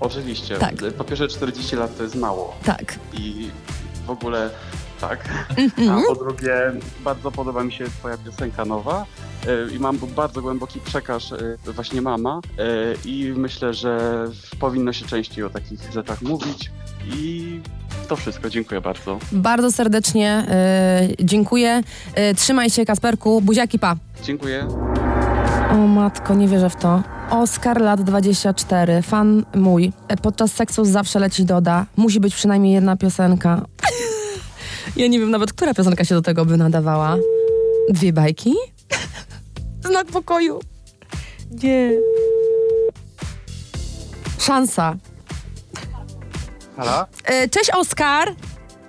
Oczywiście. 0.00 0.56
Tak. 0.56 0.74
Po 0.98 1.04
pierwsze 1.04 1.28
40 1.28 1.76
lat 1.76 1.96
to 1.96 2.02
jest 2.02 2.14
mało. 2.14 2.54
Tak. 2.64 2.98
I 3.12 3.50
w 4.06 4.10
ogóle 4.10 4.50
tak. 5.08 5.28
Mhm. 5.56 5.90
A 5.90 6.02
po 6.06 6.14
drugie, 6.14 6.72
bardzo 7.04 7.30
podoba 7.30 7.64
mi 7.64 7.72
się 7.72 7.84
twoja 7.84 8.18
piosenka 8.18 8.64
nowa. 8.64 9.06
E, 9.46 9.74
I 9.74 9.78
mam 9.78 9.98
bardzo 9.98 10.42
głęboki 10.42 10.80
przekaz, 10.80 11.32
e, 11.68 11.72
właśnie 11.72 12.02
mama. 12.02 12.40
E, 12.58 12.62
I 13.04 13.32
myślę, 13.36 13.74
że 13.74 14.24
powinno 14.60 14.92
się 14.92 15.06
częściej 15.06 15.44
o 15.44 15.50
takich 15.50 15.92
rzeczach 15.92 16.22
mówić. 16.22 16.70
I 17.14 17.60
to 18.08 18.16
wszystko. 18.16 18.50
Dziękuję 18.50 18.80
bardzo. 18.80 19.18
Bardzo 19.32 19.72
serdecznie 19.72 20.46
dziękuję. 21.20 21.82
Trzymaj 22.36 22.70
się, 22.70 22.84
Kasperku. 22.84 23.40
Buziaki, 23.40 23.78
pa. 23.78 23.96
Dziękuję. 24.22 24.68
O 25.70 25.74
matko, 25.74 26.34
nie 26.34 26.48
wierzę 26.48 26.70
w 26.70 26.76
to. 26.76 27.02
Oskar, 27.30 27.80
lat 27.80 28.02
24, 28.02 29.02
fan 29.02 29.44
mój. 29.54 29.92
Podczas 30.22 30.52
seksu 30.52 30.84
zawsze 30.84 31.18
leci 31.18 31.44
Doda. 31.44 31.86
Musi 31.96 32.20
być 32.20 32.34
przynajmniej 32.34 32.72
jedna 32.72 32.96
piosenka. 32.96 33.62
Ja 34.96 35.06
nie 35.06 35.18
wiem 35.20 35.30
nawet, 35.30 35.52
która 35.52 35.74
piosenka 35.74 36.04
się 36.04 36.14
do 36.14 36.22
tego 36.22 36.44
by 36.44 36.56
nadawała. 36.56 37.16
Dwie 37.90 38.12
bajki? 38.12 38.54
Znak 39.88 40.06
pokoju. 40.06 40.60
Nie. 41.62 41.90
Szansa. 44.38 44.96
Halo? 46.76 47.06
E, 47.24 47.48
Cześć, 47.48 47.70
Oskar. 47.74 48.34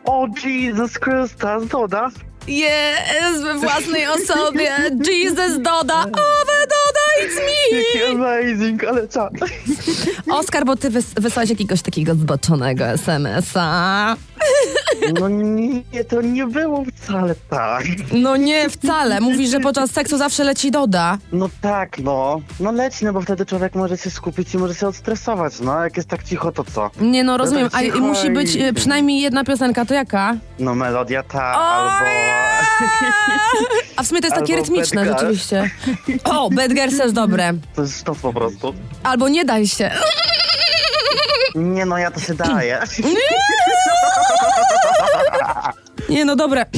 O 0.06 0.28
Jesus 0.46 0.92
Christa, 1.00 1.60
Doda? 1.60 2.10
Jest 2.48 3.44
we 3.44 3.54
własnej 3.60 4.08
osobie. 4.16 4.72
Jesus 5.12 5.58
Doda. 5.62 6.02
Owe 6.04 6.60
Doda, 6.68 7.06
it's 7.26 7.36
me. 7.36 7.78
Jaki 7.78 8.16
amazing, 8.16 8.84
ale 8.84 9.08
co? 9.08 9.30
Oskar, 10.32 10.66
bo 10.66 10.76
ty 10.76 10.90
wys- 10.90 11.22
wysłałeś 11.22 11.50
jakiegoś 11.50 11.82
takiego 11.82 12.16
zboczonego 12.16 12.86
SMS-a. 12.86 14.16
No 15.20 15.30
nie, 15.30 16.04
to 16.10 16.22
nie 16.22 16.46
było 16.48 16.84
wcale 16.96 17.36
tak. 17.50 17.84
No 18.12 18.38
nie, 18.38 18.70
wcale. 18.70 19.22
Mówisz, 19.22 19.50
że 19.50 19.60
podczas 19.60 19.92
seksu 19.92 20.18
zawsze 20.18 20.44
leci 20.44 20.72
Doda. 20.72 21.18
No 21.32 21.50
tak, 21.62 22.00
no. 22.00 22.42
No 22.60 22.72
leci, 22.72 23.06
no 23.06 23.14
bo 23.14 23.22
wtedy 23.22 23.46
człowiek 23.46 23.76
może 23.76 23.98
się 23.98 24.10
skupić 24.10 24.54
i 24.54 24.58
może 24.58 24.76
się 24.76 24.88
odstresować, 24.88 25.60
no. 25.60 25.84
Jak 25.84 25.98
jest 25.98 26.10
tak 26.10 26.24
cicho, 26.24 26.52
to 26.52 26.64
co? 26.64 26.92
Nie 27.02 27.24
no, 27.24 27.38
rozumiem. 27.38 27.70
A 27.74 27.80
cicho 27.82 28.00
musi 28.00 28.32
być 28.32 28.56
i- 28.56 28.62
e, 28.62 28.74
przynajmniej 28.74 29.22
jedna 29.22 29.44
piosenka, 29.44 29.86
to 29.86 29.94
jaka? 29.94 30.36
No 30.60 30.76
melodia 30.76 31.24
ta, 31.24 31.44
albo... 31.44 32.06
A 33.98 34.04
w 34.04 34.08
sumie 34.08 34.22
to 34.22 34.28
jest 34.28 34.40
takie 34.40 34.54
Albo 34.54 34.66
rytmiczne 34.66 35.06
rzeczywiście. 35.06 35.70
O, 36.24 36.50
Bad 36.50 36.74
Girls 36.74 36.98
też 36.98 37.12
dobre. 37.12 37.54
To 37.76 37.82
jest 37.82 38.00
sztos 38.00 38.18
po 38.18 38.34
prostu. 38.34 38.74
Albo 39.04 39.30
nie 39.30 39.46
daj 39.46 39.68
się. 39.68 39.92
Nie 41.56 41.86
no, 41.86 41.98
ja 41.98 42.12
to 42.12 42.20
się 42.20 42.34
daję. 42.34 42.80
Nie 46.10 46.26
no, 46.26 46.36
dobre. 46.36 46.66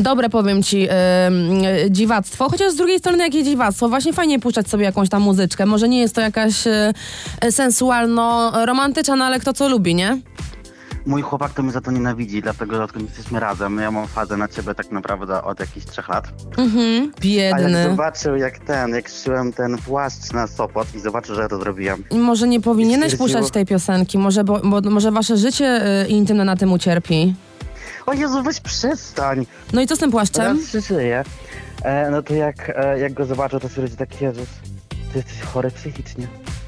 Dobre, 0.00 0.28
powiem 0.30 0.62
ci, 0.62 0.86
em, 0.88 0.94
e, 1.64 1.90
dziwactwo. 1.90 2.48
Chociaż 2.50 2.72
z 2.72 2.76
drugiej 2.76 2.98
strony, 2.98 3.24
jakie 3.24 3.42
dziwactwo? 3.42 3.88
Właśnie 3.88 4.12
fajnie 4.12 4.40
puszczać 4.40 4.68
sobie 4.68 4.84
jakąś 4.84 5.08
tam 5.08 5.22
muzyczkę. 5.22 5.66
Może 5.66 5.88
nie 5.88 6.00
jest 6.00 6.14
to 6.14 6.20
jakaś 6.20 6.66
e, 6.66 6.92
sensualno-romantyczna, 7.50 9.16
no 9.16 9.24
ale 9.24 9.40
kto 9.40 9.52
co 9.52 9.68
lubi, 9.68 9.94
nie? 9.94 10.18
Mój 11.06 11.22
chłopak 11.22 11.52
to 11.54 11.62
mnie 11.62 11.72
za 11.72 11.80
to 11.80 11.90
nienawidzi, 11.90 12.42
dlatego 12.42 12.76
że 12.76 12.84
odkąd 12.84 13.08
jesteśmy 13.08 13.40
razem, 13.40 13.78
ja 13.78 13.90
mam 13.90 14.06
fazę 14.06 14.36
na 14.36 14.48
ciebie 14.48 14.74
tak 14.74 14.90
naprawdę 14.90 15.42
od 15.42 15.60
jakichś 15.60 15.86
trzech 15.86 16.08
lat. 16.08 16.28
Mhm. 16.58 17.12
A 17.22 17.26
jak 17.26 17.56
Biedny. 17.58 17.84
zobaczył, 17.90 18.36
jak 18.36 18.58
ten, 18.58 18.90
jak 18.94 19.08
szyłem 19.08 19.52
ten 19.52 19.78
płaszcz 19.78 20.32
na 20.32 20.46
Sopot 20.46 20.94
i 20.94 21.00
zobaczył, 21.00 21.34
że 21.34 21.40
ja 21.42 21.48
to 21.48 21.58
zrobiłem. 21.58 22.04
I 22.10 22.18
Może 22.18 22.48
nie 22.48 22.60
powinieneś 22.60 23.12
stwierdziło- 23.12 23.18
puszczać 23.38 23.50
tej 23.52 23.66
piosenki, 23.66 24.18
może, 24.18 24.44
bo, 24.44 24.60
bo, 24.64 24.80
może 24.90 25.10
wasze 25.10 25.36
życie 25.36 25.82
y, 26.04 26.08
intymne 26.08 26.44
na 26.44 26.56
tym 26.56 26.72
ucierpi. 26.72 27.34
O 28.06 28.12
Jezu, 28.12 28.42
weź 28.42 28.60
przestań! 28.60 29.46
No 29.72 29.80
i 29.80 29.86
co 29.86 29.96
z 29.96 29.98
tym 29.98 30.10
płaszczem? 30.10 30.56
Raz 30.58 30.70
się 30.70 30.80
żyje. 30.80 31.24
E, 31.82 32.10
no 32.10 32.22
to 32.22 32.34
jak, 32.34 32.72
e, 32.76 32.98
jak 32.98 33.12
go 33.12 33.24
zobaczył, 33.24 33.60
to 33.60 33.68
stwierdził 33.68 33.96
taki 33.96 34.24
Jezus, 34.24 34.48
ty 35.12 35.18
jesteś 35.18 35.40
chory 35.40 35.70
psychicznie. 35.70 36.26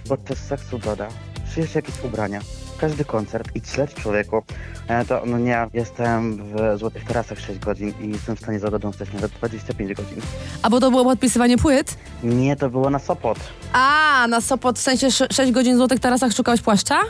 Podczas 0.08 0.38
seksu 0.38 0.78
doda. 0.78 1.08
Szyjesz 1.54 1.74
jakieś 1.74 1.94
ubrania. 2.04 2.40
Każdy 2.80 3.04
koncert 3.04 3.49
i 3.54 3.61
śledź 3.61 3.95
człowieku. 3.95 4.42
E, 4.88 5.04
to 5.04 5.23
no 5.26 5.38
nie, 5.38 5.66
jestem 5.75 6.37
w 6.37 6.78
Złotych 6.78 7.04
Tarasach 7.04 7.40
6 7.40 7.59
godzin 7.59 7.92
i 8.00 8.09
jestem 8.09 8.37
w 8.37 8.40
stanie 8.40 8.59
za 8.59 8.71
dodą 8.71 8.92
stać 8.92 9.12
nawet 9.12 9.33
25 9.33 9.95
godzin. 9.95 10.21
A 10.62 10.71
bo 10.71 10.80
to 10.80 10.90
było 10.90 11.04
podpisywanie 11.04 11.59
płyt? 11.59 11.97
Nie, 12.23 12.56
to 12.56 12.71
było 12.71 12.90
na 12.90 12.99
Sopot. 12.99 13.38
A, 13.73 14.26
na 14.28 14.40
Sopot 14.40 14.78
w 14.78 14.83
sensie 14.83 15.11
6 15.11 15.52
godzin 15.52 15.75
w 15.75 15.78
Złotych 15.78 16.00
Tarasach 16.00 16.33
szukałeś 16.33 16.61
płaszcza? 16.62 17.00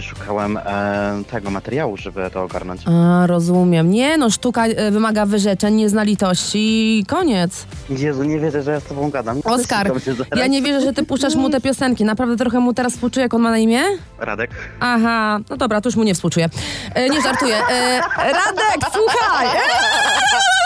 Szukałem 0.00 0.56
e, 0.56 1.22
tego 1.30 1.50
materiału, 1.50 1.96
żeby 1.96 2.30
to 2.32 2.42
ogarnąć. 2.42 2.82
A, 2.86 3.26
rozumiem. 3.26 3.90
Nie 3.90 4.18
no, 4.18 4.30
sztuka 4.30 4.66
y, 4.66 4.90
wymaga 4.90 5.26
wyrzeczeń, 5.26 5.74
nie 5.74 5.88
zna 5.88 6.02
litości 6.02 6.98
i 6.98 7.06
koniec. 7.06 7.66
Jezu, 7.90 8.24
nie 8.24 8.40
wierzę, 8.40 8.62
że 8.62 8.70
ja 8.70 8.80
z 8.80 8.84
tobą 8.84 9.10
gadam. 9.10 9.40
Oskar, 9.44 9.92
ja 10.36 10.46
nie 10.46 10.62
wierzę, 10.62 10.80
że 10.80 10.92
ty 10.92 11.02
puszczasz 11.04 11.34
mu 11.34 11.50
te 11.50 11.60
piosenki. 11.60 12.04
Naprawdę 12.04 12.36
trochę 12.36 12.60
mu 12.60 12.74
teraz 12.74 12.92
współczuję, 12.92 13.22
jak 13.22 13.34
on 13.34 13.42
ma 13.42 13.50
na 13.50 13.58
imię? 13.58 13.82
Radek. 14.18 14.50
Aha, 14.80 15.38
no 15.50 15.56
dobra, 15.56 15.80
to 15.80 15.88
już 15.88 15.96
mu 15.96 16.02
nie 16.04 16.14
współczuję. 16.14 16.48
E, 16.94 17.08
nie 17.08 17.22
żartuję. 17.22 17.56
E, 17.56 18.00
Radek, 18.16 18.90
słuchaj! 18.92 19.46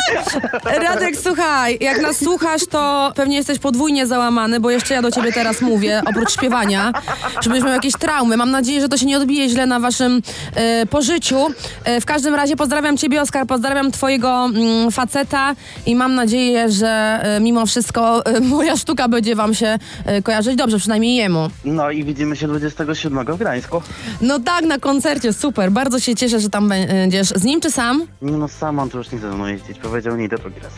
Radek, 0.64 1.16
słuchaj, 1.22 1.78
jak 1.80 2.02
nas 2.02 2.16
słuchasz, 2.18 2.66
to 2.70 3.12
pewnie 3.16 3.36
jesteś 3.36 3.58
podwójnie 3.58 4.06
załamany, 4.06 4.60
bo 4.60 4.70
jeszcze 4.70 4.94
ja 4.94 5.02
do 5.02 5.10
ciebie 5.10 5.32
teraz 5.32 5.60
mówię, 5.60 6.02
oprócz 6.06 6.32
śpiewania, 6.32 6.92
żebyś 7.40 7.62
miał 7.62 7.72
jakieś 7.72 7.92
traumy. 7.92 8.36
Mam 8.36 8.50
nadzieję, 8.50 8.80
że 8.80 8.88
to 8.88 8.96
się 8.96 9.06
nie 9.06 9.16
odbije 9.16 9.48
źle 9.48 9.66
na 9.66 9.80
waszym 9.80 10.22
e, 10.54 10.86
pożyciu. 10.86 11.46
E, 11.84 12.00
w 12.00 12.04
każdym 12.04 12.34
razie 12.34 12.56
pozdrawiam 12.56 12.96
ciebie, 12.96 13.22
Oskar, 13.22 13.46
pozdrawiam 13.46 13.90
twojego 13.90 14.44
mm, 14.44 14.90
faceta 14.90 15.54
i 15.86 15.96
mam 15.96 16.14
nadzieję, 16.14 16.70
że 16.70 17.20
e, 17.22 17.40
mimo 17.40 17.66
wszystko 17.66 18.22
moja 18.40 18.76
sztuka 18.76 19.08
będzie 19.08 19.36
wam 19.36 19.54
się 19.54 19.78
kojarzyć 20.24 20.56
dobrze, 20.56 20.78
przynajmniej 20.78 21.16
jemu. 21.16 21.50
No 21.64 21.90
i 21.90 22.04
widzimy 22.04 22.36
się 22.36 22.48
27 22.48 23.24
w 23.26 23.38
Gdańsku. 23.38 23.82
No 24.20 24.38
tak, 24.40 24.64
na 24.64 24.78
koncercie, 24.78 25.32
super. 25.32 25.72
Bardzo 25.72 26.00
się 26.00 26.14
cieszę, 26.14 26.40
że 26.40 26.50
tam 26.50 26.68
będziesz. 26.68 27.28
Z 27.28 27.44
nim 27.44 27.60
czy 27.60 27.70
sam? 27.70 28.06
No, 28.22 28.48
sam 28.48 28.78
on 28.78 28.90
tu 28.90 28.98
już 28.98 29.12
nie 29.12 29.18
ze 29.18 29.28
mną 29.30 29.46
jeździć. 29.46 29.78
Powiedział 29.94 30.16
nie 30.16 30.24
idę 30.24 30.38
drugi 30.38 30.60
raz. 30.60 30.72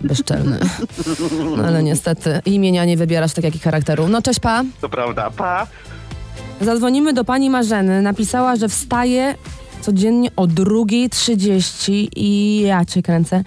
Bezczelny. 0.00 0.58
No, 1.56 1.64
ale 1.64 1.82
niestety 1.82 2.40
imienia 2.44 2.84
nie 2.84 2.96
wybierasz 2.96 3.32
tak 3.32 3.44
jak 3.44 3.56
i 3.56 3.58
charakteru. 3.58 4.08
No 4.08 4.22
cześć 4.22 4.40
pa. 4.40 4.64
To 4.80 4.88
prawda, 4.88 5.30
pa! 5.30 5.66
Zadzwonimy 6.60 7.12
do 7.12 7.24
pani 7.24 7.50
Marzeny. 7.50 8.02
Napisała, 8.02 8.56
że 8.56 8.68
wstaje 8.68 9.34
codziennie 9.88 10.30
o 10.36 10.46
2.30 10.46 12.08
i 12.16 12.60
ja 12.60 12.84
cię 12.84 13.02
kręcę. 13.02 13.44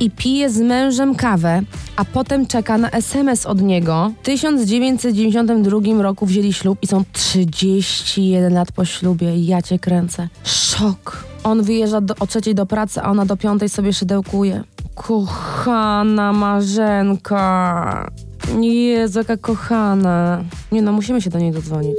I 0.00 0.10
pije 0.10 0.50
z 0.50 0.58
mężem 0.58 1.14
kawę, 1.14 1.62
a 1.96 2.04
potem 2.04 2.46
czeka 2.46 2.78
na 2.78 2.90
SMS 2.90 3.46
od 3.46 3.62
niego. 3.62 4.12
W 4.22 4.24
1992 4.24 6.02
roku 6.02 6.26
wzięli 6.26 6.52
ślub 6.52 6.78
i 6.82 6.86
są 6.86 7.04
31 7.12 8.54
lat 8.54 8.72
po 8.72 8.84
ślubie. 8.84 9.36
Ja 9.36 9.62
cię 9.62 9.78
kręcę. 9.78 10.28
Szok. 10.44 11.24
On 11.44 11.62
wyjeżdża 11.62 12.00
do, 12.00 12.14
o 12.20 12.26
trzeciej 12.26 12.54
do 12.54 12.66
pracy, 12.66 13.00
a 13.02 13.10
ona 13.10 13.26
do 13.26 13.36
piątej 13.36 13.68
sobie 13.68 13.92
szydełkuje. 13.92 14.64
Kochana 14.94 16.32
Marzenka. 16.32 18.10
Jezu, 18.60 19.18
jaka 19.18 19.36
kochana. 19.36 20.44
Nie 20.72 20.82
no, 20.82 20.92
musimy 20.92 21.22
się 21.22 21.30
do 21.30 21.38
niej 21.38 21.52
dodzwonić. 21.52 21.96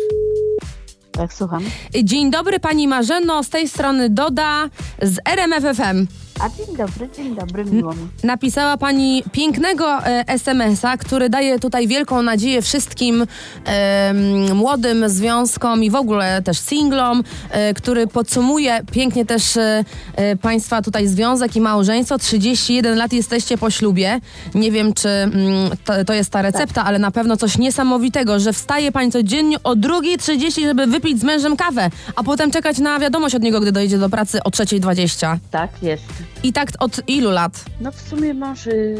Tak, 1.11 1.33
słucham. 1.33 1.63
Dzień 2.03 2.31
dobry 2.31 2.59
pani 2.59 2.87
Marzeno, 2.87 3.43
z 3.43 3.49
tej 3.49 3.69
strony 3.69 4.09
Doda 4.09 4.69
z 5.01 5.17
RMFFM. 5.25 6.20
A 6.39 6.49
dzień 6.49 6.77
dobry, 6.77 7.09
dzień 7.17 7.35
dobry, 7.35 7.65
miło 7.65 7.91
mi. 7.93 8.07
Napisała 8.23 8.77
pani 8.77 9.23
pięknego 9.31 10.05
e, 10.05 10.27
SMS-a, 10.27 10.97
który 10.97 11.29
daje 11.29 11.59
tutaj 11.59 11.87
wielką 11.87 12.21
nadzieję 12.21 12.61
wszystkim 12.61 13.25
em, 13.65 14.55
młodym 14.57 15.09
związkom 15.09 15.83
i 15.83 15.89
w 15.89 15.95
ogóle 15.95 16.41
też 16.41 16.59
singlom, 16.59 17.23
e, 17.49 17.73
który 17.73 18.07
podsumuje 18.07 18.81
pięknie 18.91 19.25
też 19.25 19.57
e, 19.57 19.83
e, 20.15 20.35
państwa 20.35 20.81
tutaj 20.81 21.07
związek 21.07 21.55
i 21.55 21.61
małżeństwo. 21.61 22.17
31 22.17 22.97
lat 22.97 23.13
jesteście 23.13 23.57
po 23.57 23.69
ślubie. 23.69 24.19
Nie 24.55 24.71
wiem, 24.71 24.93
czy 24.93 25.09
mm, 25.09 25.69
to, 25.85 26.05
to 26.05 26.13
jest 26.13 26.29
ta 26.29 26.41
recepta, 26.41 26.85
ale 26.85 26.99
na 26.99 27.11
pewno 27.11 27.37
coś 27.37 27.57
niesamowitego, 27.57 28.39
że 28.39 28.53
wstaje 28.53 28.91
pani 28.91 29.11
codziennie 29.11 29.63
o 29.63 29.75
2.30, 29.75 30.61
żeby 30.61 30.87
wypić 30.87 31.19
z 31.19 31.23
mężem 31.23 31.57
kawę, 31.57 31.89
a 32.15 32.23
potem 32.23 32.51
czekać 32.51 32.77
na 32.77 32.99
wiadomość 32.99 33.35
od 33.35 33.41
niego, 33.41 33.59
gdy 33.59 33.71
dojedzie 33.71 33.97
do 33.97 34.09
pracy 34.09 34.43
o 34.43 34.49
3.20. 34.49 35.37
Tak, 35.51 35.69
jest. 35.83 36.30
I 36.43 36.53
tak 36.53 36.69
od 36.79 37.09
ilu 37.09 37.31
lat? 37.31 37.65
No 37.81 37.91
w 37.91 38.01
sumie 38.01 38.33
mąż 38.33 38.67
y, 38.67 38.71
y, 38.71 38.97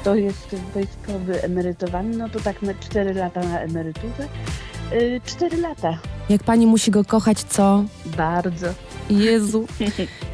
kto 0.00 0.14
jest 0.14 0.56
wojskowy 0.74 1.42
emerytowany, 1.42 2.16
no 2.16 2.28
to 2.28 2.40
tak 2.40 2.62
na 2.62 2.74
4 2.74 3.14
lata 3.14 3.40
na 3.40 3.60
emeryturze. 3.60 4.28
Y, 4.92 5.20
4 5.24 5.56
lata. 5.56 5.98
Jak 6.28 6.42
pani 6.42 6.66
musi 6.66 6.90
go 6.90 7.04
kochać, 7.04 7.40
co? 7.40 7.84
Bardzo. 8.16 8.66
Jezu. 9.10 9.66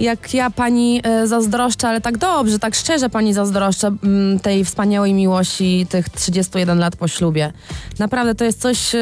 Jak 0.00 0.34
ja 0.34 0.50
pani 0.50 1.02
zazdroszczę, 1.24 1.88
ale 1.88 2.00
tak 2.00 2.18
dobrze, 2.18 2.58
tak 2.58 2.74
szczerze 2.74 3.10
pani 3.10 3.34
zazdroszczę 3.34 3.96
mm, 4.04 4.40
tej 4.40 4.64
wspaniałej 4.64 5.14
miłości 5.14 5.86
tych 5.90 6.08
31 6.08 6.78
lat 6.78 6.96
po 6.96 7.08
ślubie. 7.08 7.52
Naprawdę 7.98 8.34
to 8.34 8.44
jest 8.44 8.60
coś 8.60 8.92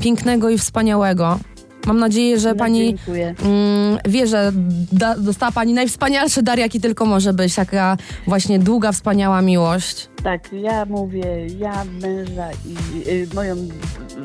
pięknego 0.00 0.50
i 0.50 0.58
wspaniałego. 0.58 1.38
Mam 1.86 1.98
nadzieję, 1.98 2.38
że 2.40 2.48
No, 2.48 2.54
pani 2.54 2.96
mm, 3.08 3.98
wie, 4.08 4.26
że 4.26 4.52
da, 4.92 5.18
dostała 5.18 5.52
pani 5.52 5.74
najwspanialszy 5.74 6.42
dar, 6.42 6.58
jaki 6.58 6.80
tylko 6.80 7.06
może 7.06 7.32
być. 7.32 7.54
Taka 7.54 7.96
właśnie 8.26 8.58
długa, 8.58 8.92
wspaniała 8.92 9.42
miłość. 9.42 10.08
Tak, 10.24 10.52
ja 10.52 10.84
mówię, 10.84 11.46
ja 11.58 11.84
męża 12.00 12.48
i 12.66 13.08
y, 13.08 13.28
moją 13.34 13.56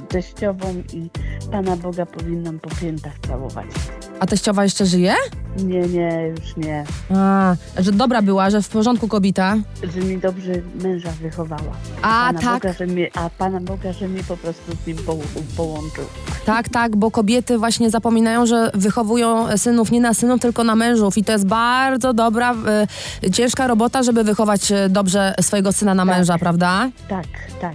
teściową 0.09 0.83
i 0.93 1.09
Pana 1.51 1.77
Boga 1.77 2.05
powinnam 2.05 2.59
po 2.59 2.69
piętach 2.69 3.13
całować. 3.27 3.65
A 4.19 4.25
teściowa 4.25 4.63
jeszcze 4.63 4.85
żyje? 4.85 5.13
Nie, 5.57 5.79
nie, 5.79 6.33
już 6.37 6.57
nie. 6.57 6.83
A, 7.15 7.55
że 7.77 7.91
dobra 7.91 8.21
była, 8.21 8.49
że 8.49 8.61
w 8.61 8.69
porządku 8.69 9.07
kobita. 9.07 9.55
Że 9.93 9.99
mi 10.01 10.17
dobrze 10.17 10.53
męża 10.83 11.11
wychowała. 11.21 11.73
A, 12.01 12.27
Pana 12.27 12.39
tak. 12.39 12.61
Boga, 12.61 12.73
że 12.73 12.85
mnie, 12.87 13.09
a 13.13 13.29
Pana 13.29 13.59
Boga, 13.59 13.93
że 13.93 14.07
mnie 14.07 14.23
po 14.23 14.37
prostu 14.37 14.71
z 14.83 14.87
nim 14.87 14.97
po, 14.97 15.17
połączył. 15.57 16.03
Tak, 16.45 16.69
tak, 16.69 16.95
bo 16.95 17.11
kobiety 17.11 17.42
właśnie 17.57 17.89
zapominają, 17.89 18.45
że 18.45 18.71
wychowują 18.73 19.57
synów 19.57 19.91
nie 19.91 20.01
na 20.01 20.13
synów, 20.13 20.41
tylko 20.41 20.63
na 20.63 20.75
mężów. 20.75 21.17
I 21.17 21.23
to 21.23 21.31
jest 21.31 21.45
bardzo 21.45 22.13
dobra, 22.13 22.55
e, 23.23 23.31
ciężka 23.31 23.67
robota, 23.67 24.03
żeby 24.03 24.23
wychować 24.23 24.71
e, 24.71 24.89
dobrze 24.89 25.33
swojego 25.41 25.71
syna 25.71 25.93
na 25.95 26.05
Tak. 26.05 26.15
męża, 26.17 26.37
prawda? 26.37 26.89
Tak, 27.07 27.25
tak. 27.61 27.73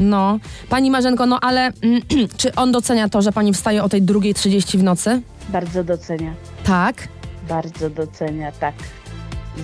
No. 0.00 0.38
Pani 0.68 0.90
Marzenko, 0.90 1.26
no 1.26 1.38
ale 1.40 1.72
czy 2.38 2.54
on 2.54 2.72
docenia 2.72 3.08
to, 3.08 3.22
że 3.22 3.32
pani 3.32 3.52
wstaje 3.52 3.84
o 3.84 3.88
tej 3.88 4.02
drugiej 4.02 4.34
30 4.34 4.78
w 4.78 4.82
nocy? 4.82 5.22
Bardzo 5.48 5.84
docenia. 5.84 6.34
Tak. 6.64 7.08
Bardzo 7.48 7.90
docenia, 7.90 8.52
tak. 8.52 8.74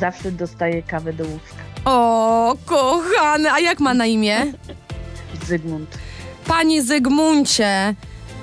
Zawsze 0.01 0.33
dostaje 0.33 0.83
kawę 0.83 1.13
do 1.13 1.25
łóżka. 1.25 1.65
O, 1.85 2.57
kochany, 2.67 3.51
a 3.53 3.61
jak 3.61 3.81
ma 3.81 3.95
na 3.95 4.07
imię? 4.07 4.37
Zygmunt. 5.49 5.99
Panie 6.47 6.83
Zygmuncie, 6.83 7.95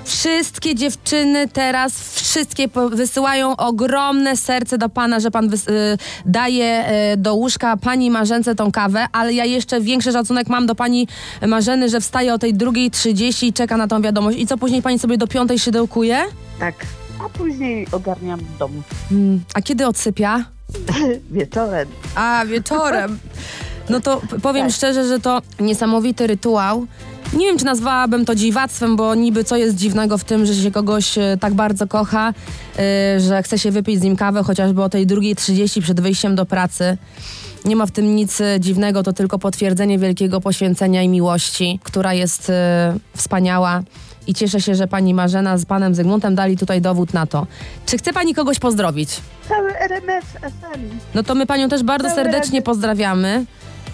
wszystkie 0.04 0.74
dziewczyny 0.74 1.48
teraz, 1.48 2.14
wszystkie 2.14 2.68
wysyłają 2.90 3.56
ogromne 3.56 4.36
serce 4.36 4.78
do 4.78 4.88
pana, 4.88 5.20
że 5.20 5.30
pan 5.30 5.54
y, 5.54 5.58
daje 6.26 6.84
y, 7.12 7.16
do 7.16 7.34
łóżka 7.34 7.76
pani 7.76 8.10
Marzence 8.10 8.54
tą 8.54 8.72
kawę, 8.72 9.06
ale 9.12 9.32
ja 9.32 9.44
jeszcze 9.44 9.80
większy 9.80 10.12
szacunek 10.12 10.48
mam 10.48 10.66
do 10.66 10.74
pani 10.74 11.08
Marzeny, 11.46 11.88
że 11.88 12.00
wstaje 12.00 12.34
o 12.34 12.38
tej 12.38 12.54
drugiej 12.54 12.90
30 12.90 13.46
i 13.46 13.52
czeka 13.52 13.76
na 13.76 13.88
tą 13.88 14.02
wiadomość. 14.02 14.38
I 14.38 14.46
co 14.46 14.58
później 14.58 14.82
pani 14.82 14.98
sobie 14.98 15.18
do 15.18 15.26
piątej 15.26 15.58
szydełkuje? 15.58 16.24
Tak. 16.58 16.74
A 17.26 17.28
później 17.28 17.86
ogarniam 17.92 18.40
dom. 18.58 18.82
Mm, 19.10 19.40
a 19.54 19.62
kiedy 19.62 19.86
odsypia? 19.86 20.44
Wieczorem. 21.30 21.88
A, 22.14 22.44
wieczorem. 22.46 23.18
No 23.88 24.00
to 24.00 24.22
powiem 24.42 24.66
Tak. 24.66 24.74
szczerze, 24.76 25.04
że 25.08 25.20
to 25.20 25.42
niesamowity 25.60 26.26
rytuał. 26.26 26.86
Nie 27.32 27.46
wiem, 27.46 27.58
czy 27.58 27.64
nazwałabym 27.64 28.24
to 28.24 28.34
dziwactwem, 28.34 28.96
bo 28.96 29.14
niby 29.14 29.44
co 29.44 29.56
jest 29.56 29.76
dziwnego 29.76 30.18
w 30.18 30.24
tym, 30.24 30.46
że 30.46 30.54
się 30.54 30.70
kogoś 30.70 31.18
e, 31.18 31.36
tak 31.40 31.54
bardzo 31.54 31.86
kocha, 31.86 32.32
e, 32.78 33.20
że 33.20 33.42
chce 33.42 33.58
się 33.58 33.70
wypić 33.70 34.00
z 34.00 34.02
nim 34.02 34.16
kawę 34.16 34.42
chociażby 34.42 34.82
o 34.82 34.88
tej 34.88 35.06
drugiej 35.06 35.36
30 35.36 35.82
przed 35.82 36.00
wyjściem 36.00 36.34
do 36.34 36.46
pracy. 36.46 36.96
Nie 37.64 37.76
ma 37.76 37.86
w 37.86 37.90
tym 37.90 38.16
nic 38.16 38.40
e, 38.40 38.60
dziwnego, 38.60 39.02
to 39.02 39.12
tylko 39.12 39.38
potwierdzenie 39.38 39.98
wielkiego 39.98 40.40
poświęcenia 40.40 41.02
i 41.02 41.08
miłości, 41.08 41.80
która 41.82 42.14
jest 42.14 42.52
wspaniała. 43.16 43.82
I 44.26 44.34
cieszę 44.34 44.60
się, 44.60 44.74
że 44.74 44.88
pani 44.88 45.14
Marzena 45.14 45.58
z 45.58 45.64
panem 45.64 45.94
Zygmuntem 45.94 46.34
dali 46.34 46.56
tutaj 46.56 46.80
dowód 46.80 47.14
na 47.14 47.26
to. 47.26 47.46
Czy 47.86 47.98
chce 47.98 48.12
pani 48.12 48.34
kogoś 48.34 48.58
pozdrowić? 48.58 49.20
Cały 49.48 49.78
RMF 49.78 50.24
FM. 50.24 50.80
No 51.14 51.22
to 51.22 51.34
my 51.34 51.46
panią 51.46 51.68
też 51.68 51.82
bardzo 51.82 52.08
Całe 52.08 52.22
serdecznie 52.22 52.62
pozdrawiamy 52.62 53.44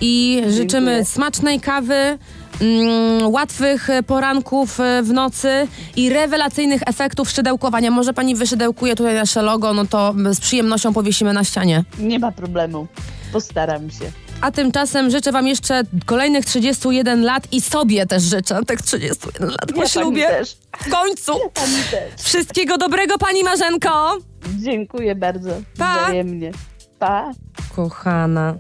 i 0.01 0.43
życzymy 0.49 1.05
smacznej 1.05 1.61
kawy, 1.61 2.19
mm, 2.61 3.27
łatwych 3.33 3.91
e, 3.91 4.03
poranków 4.03 4.81
e, 4.81 5.03
w 5.03 5.13
nocy 5.13 5.69
i 5.97 6.11
rewelacyjnych 6.11 6.83
efektów 6.87 7.31
szydełkowania. 7.31 7.91
Może 7.91 8.13
pani 8.13 8.35
wyszydełkuje 8.35 8.97
tutaj 8.97 9.15
nasze 9.15 9.43
logo, 9.43 9.75
no 9.75 9.85
to 9.87 10.15
z 10.31 10.41
przyjemnością 10.41 10.93
powiesimy 10.95 11.33
na 11.33 11.45
ścianie. 11.45 11.85
Nie 11.99 12.19
ma 12.19 12.33
problemu. 12.33 12.87
Postaram 13.33 13.91
się. 13.91 14.05
A 14.41 14.51
tymczasem 14.51 15.11
życzę 15.11 15.33
wam 15.33 15.47
jeszcze 15.47 15.83
kolejnych 16.07 16.45
31 16.45 17.23
lat 17.25 17.43
i 17.53 17.61
sobie 17.61 18.07
też 18.07 18.23
życzę 18.23 18.61
tych 18.67 18.83
31 18.83 19.49
lat 19.49 19.73
po 19.75 19.81
Ja 19.83 19.89
ślubie. 19.89 20.27
też. 20.27 20.57
W 20.79 20.91
końcu. 20.91 21.33
Ja 21.33 21.49
pani 21.55 21.83
też. 21.91 22.23
Wszystkiego 22.25 22.79
dobrego 22.79 23.19
pani 23.19 23.45
Marzenko. 23.45 24.19
Dziękuję 24.59 25.15
bardzo. 25.15 25.51
Pa. 25.79 26.05
Wzajemnie. 26.05 26.53
Pa. 26.99 27.31
Kochana. 27.77 28.55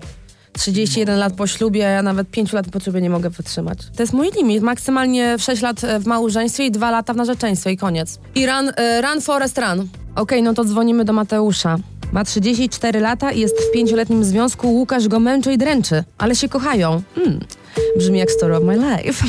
31 0.59 1.19
lat 1.19 1.33
po 1.33 1.47
ślubie, 1.47 1.87
a 1.87 1.91
ja 1.91 2.03
nawet 2.03 2.31
5 2.31 2.53
lat 2.53 2.69
po 2.71 2.81
ślubie 2.81 3.01
nie 3.01 3.11
mogę 3.11 3.31
wytrzymać. 3.31 3.79
To 3.97 4.03
jest 4.03 4.13
mój 4.13 4.31
limit. 4.37 4.63
Maksymalnie 4.63 5.39
6 5.39 5.63
lat 5.63 5.85
e, 5.85 6.01
w 6.01 6.07
małżeństwie 6.07 6.67
i 6.67 6.71
2 6.71 6.91
lata 6.91 7.13
w 7.15 7.17
narzeczeństwie 7.17 7.71
i 7.71 7.77
koniec. 7.77 8.19
I 8.35 8.47
run, 8.47 8.73
e, 8.77 9.03
run 9.03 9.21
Forest 9.21 9.59
run. 9.59 9.89
Okej, 10.17 10.43
no 10.43 10.55
to 10.55 10.65
dzwonimy 10.65 11.05
do 11.05 11.13
Mateusza. 11.13 11.79
Ma 12.13 12.25
34 12.25 13.01
lata 13.01 13.33
i 13.33 13.41
jest 13.41 13.57
w 13.61 13.73
pięcioletnim 13.73 14.25
związku. 14.25 14.75
Łukasz 14.75 15.09
go 15.09 15.21
męczy 15.21 15.53
i 15.53 15.59
dręczy, 15.59 16.05
ale 16.19 16.37
się 16.37 16.49
kochają. 16.49 17.03
Mm, 17.17 17.41
brzmi 17.97 18.19
jak 18.19 18.31
story 18.31 18.57
of 18.57 18.65
my 18.65 18.77
life. 18.77 19.25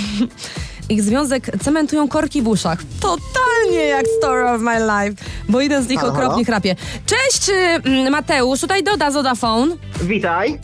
Ich 0.89 1.03
związek 1.03 1.51
cementują 1.63 2.07
korki 2.07 2.41
w 2.41 2.47
uszach. 2.47 2.79
Totalnie 2.99 3.85
jak 3.85 4.05
story 4.17 4.49
of 4.49 4.61
my 4.61 4.79
life, 4.79 5.23
bo 5.49 5.61
jeden 5.61 5.83
z 5.83 5.89
nich 5.89 5.99
Halo, 5.99 6.13
okropnie 6.13 6.45
chrapie. 6.45 6.75
Cześć 7.05 7.49
y, 8.07 8.09
Mateusz, 8.11 8.61
tutaj 8.61 8.83
Doda 8.83 9.11
Zodafone. 9.11 9.75
Witaj. 10.01 10.59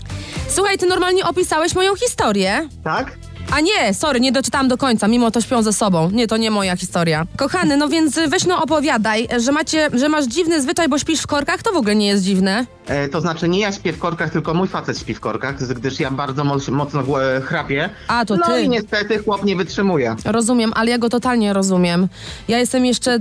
Słuchaj, 0.49 0.77
ty 0.77 0.85
normalnie 0.85 1.25
opisałeś 1.25 1.75
moją 1.75 1.95
historię. 1.95 2.69
Tak? 2.83 3.11
A 3.51 3.59
nie, 3.61 3.93
sorry, 3.93 4.19
nie 4.19 4.31
doczytałam 4.31 4.67
do 4.67 4.77
końca, 4.77 5.07
mimo 5.07 5.31
to 5.31 5.41
śpią 5.41 5.63
ze 5.63 5.73
sobą. 5.73 6.09
Nie, 6.11 6.27
to 6.27 6.37
nie 6.37 6.51
moja 6.51 6.75
historia. 6.77 7.25
Kochany, 7.37 7.77
no 7.77 7.87
więc 7.87 8.19
weź 8.27 8.45
no 8.45 8.63
opowiadaj, 8.63 9.27
że 9.39 9.51
macie, 9.51 9.89
że 9.93 10.09
masz 10.09 10.25
dziwny 10.25 10.61
zwyczaj, 10.61 10.89
bo 10.89 10.99
śpisz 10.99 11.21
w 11.21 11.27
korkach, 11.27 11.63
to 11.63 11.71
w 11.73 11.77
ogóle 11.77 11.95
nie 11.95 12.07
jest 12.07 12.23
dziwne. 12.23 12.65
E, 12.87 13.09
to 13.09 13.21
znaczy 13.21 13.49
nie 13.49 13.59
ja 13.59 13.71
śpię 13.71 13.93
w 13.93 13.99
korkach, 13.99 14.29
tylko 14.29 14.53
mój 14.53 14.67
facet 14.67 14.99
śpi 14.99 15.13
w 15.13 15.19
korkach, 15.19 15.55
gdyż 15.73 15.99
ja 15.99 16.11
bardzo 16.11 16.43
moc, 16.43 16.67
mocno 16.67 17.01
e, 17.01 17.41
chrapię. 17.41 17.89
A, 18.07 18.25
to 18.25 18.35
no 18.35 18.45
ty. 18.45 18.61
i 18.61 18.69
niestety 18.69 19.19
chłop 19.19 19.43
nie 19.43 19.55
wytrzymuje. 19.55 20.15
Rozumiem, 20.25 20.71
ale 20.75 20.91
ja 20.91 20.97
go 20.97 21.09
totalnie 21.09 21.53
rozumiem. 21.53 22.07
Ja 22.47 22.59
jestem 22.59 22.85
jeszcze 22.85 23.19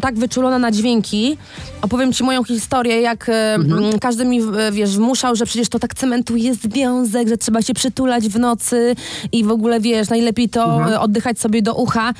tak 0.00 0.14
wyczulona 0.14 0.58
na 0.58 0.70
dźwięki. 0.70 1.38
Opowiem 1.82 2.12
ci 2.12 2.24
moją 2.24 2.44
historię, 2.44 3.00
jak 3.00 3.28
e, 3.28 3.54
mm, 3.54 3.98
każdy 3.98 4.24
mi, 4.24 4.40
wiesz, 4.72 4.96
wmuszał, 4.96 5.36
że 5.36 5.46
przecież 5.46 5.68
to 5.68 5.78
tak 5.78 5.94
cementuje 5.94 6.54
związek, 6.54 7.28
że 7.28 7.36
trzeba 7.36 7.62
się 7.62 7.74
przytulać 7.74 8.28
w 8.28 8.38
nocy 8.38 8.94
i 9.32 9.44
w 9.44 9.50
ogóle, 9.50 9.80
wiesz, 9.80 10.08
najlepiej 10.08 10.48
to 10.48 10.90
e, 10.90 11.00
oddychać 11.00 11.40
sobie 11.40 11.62
do 11.62 11.74
ucha. 11.74 12.12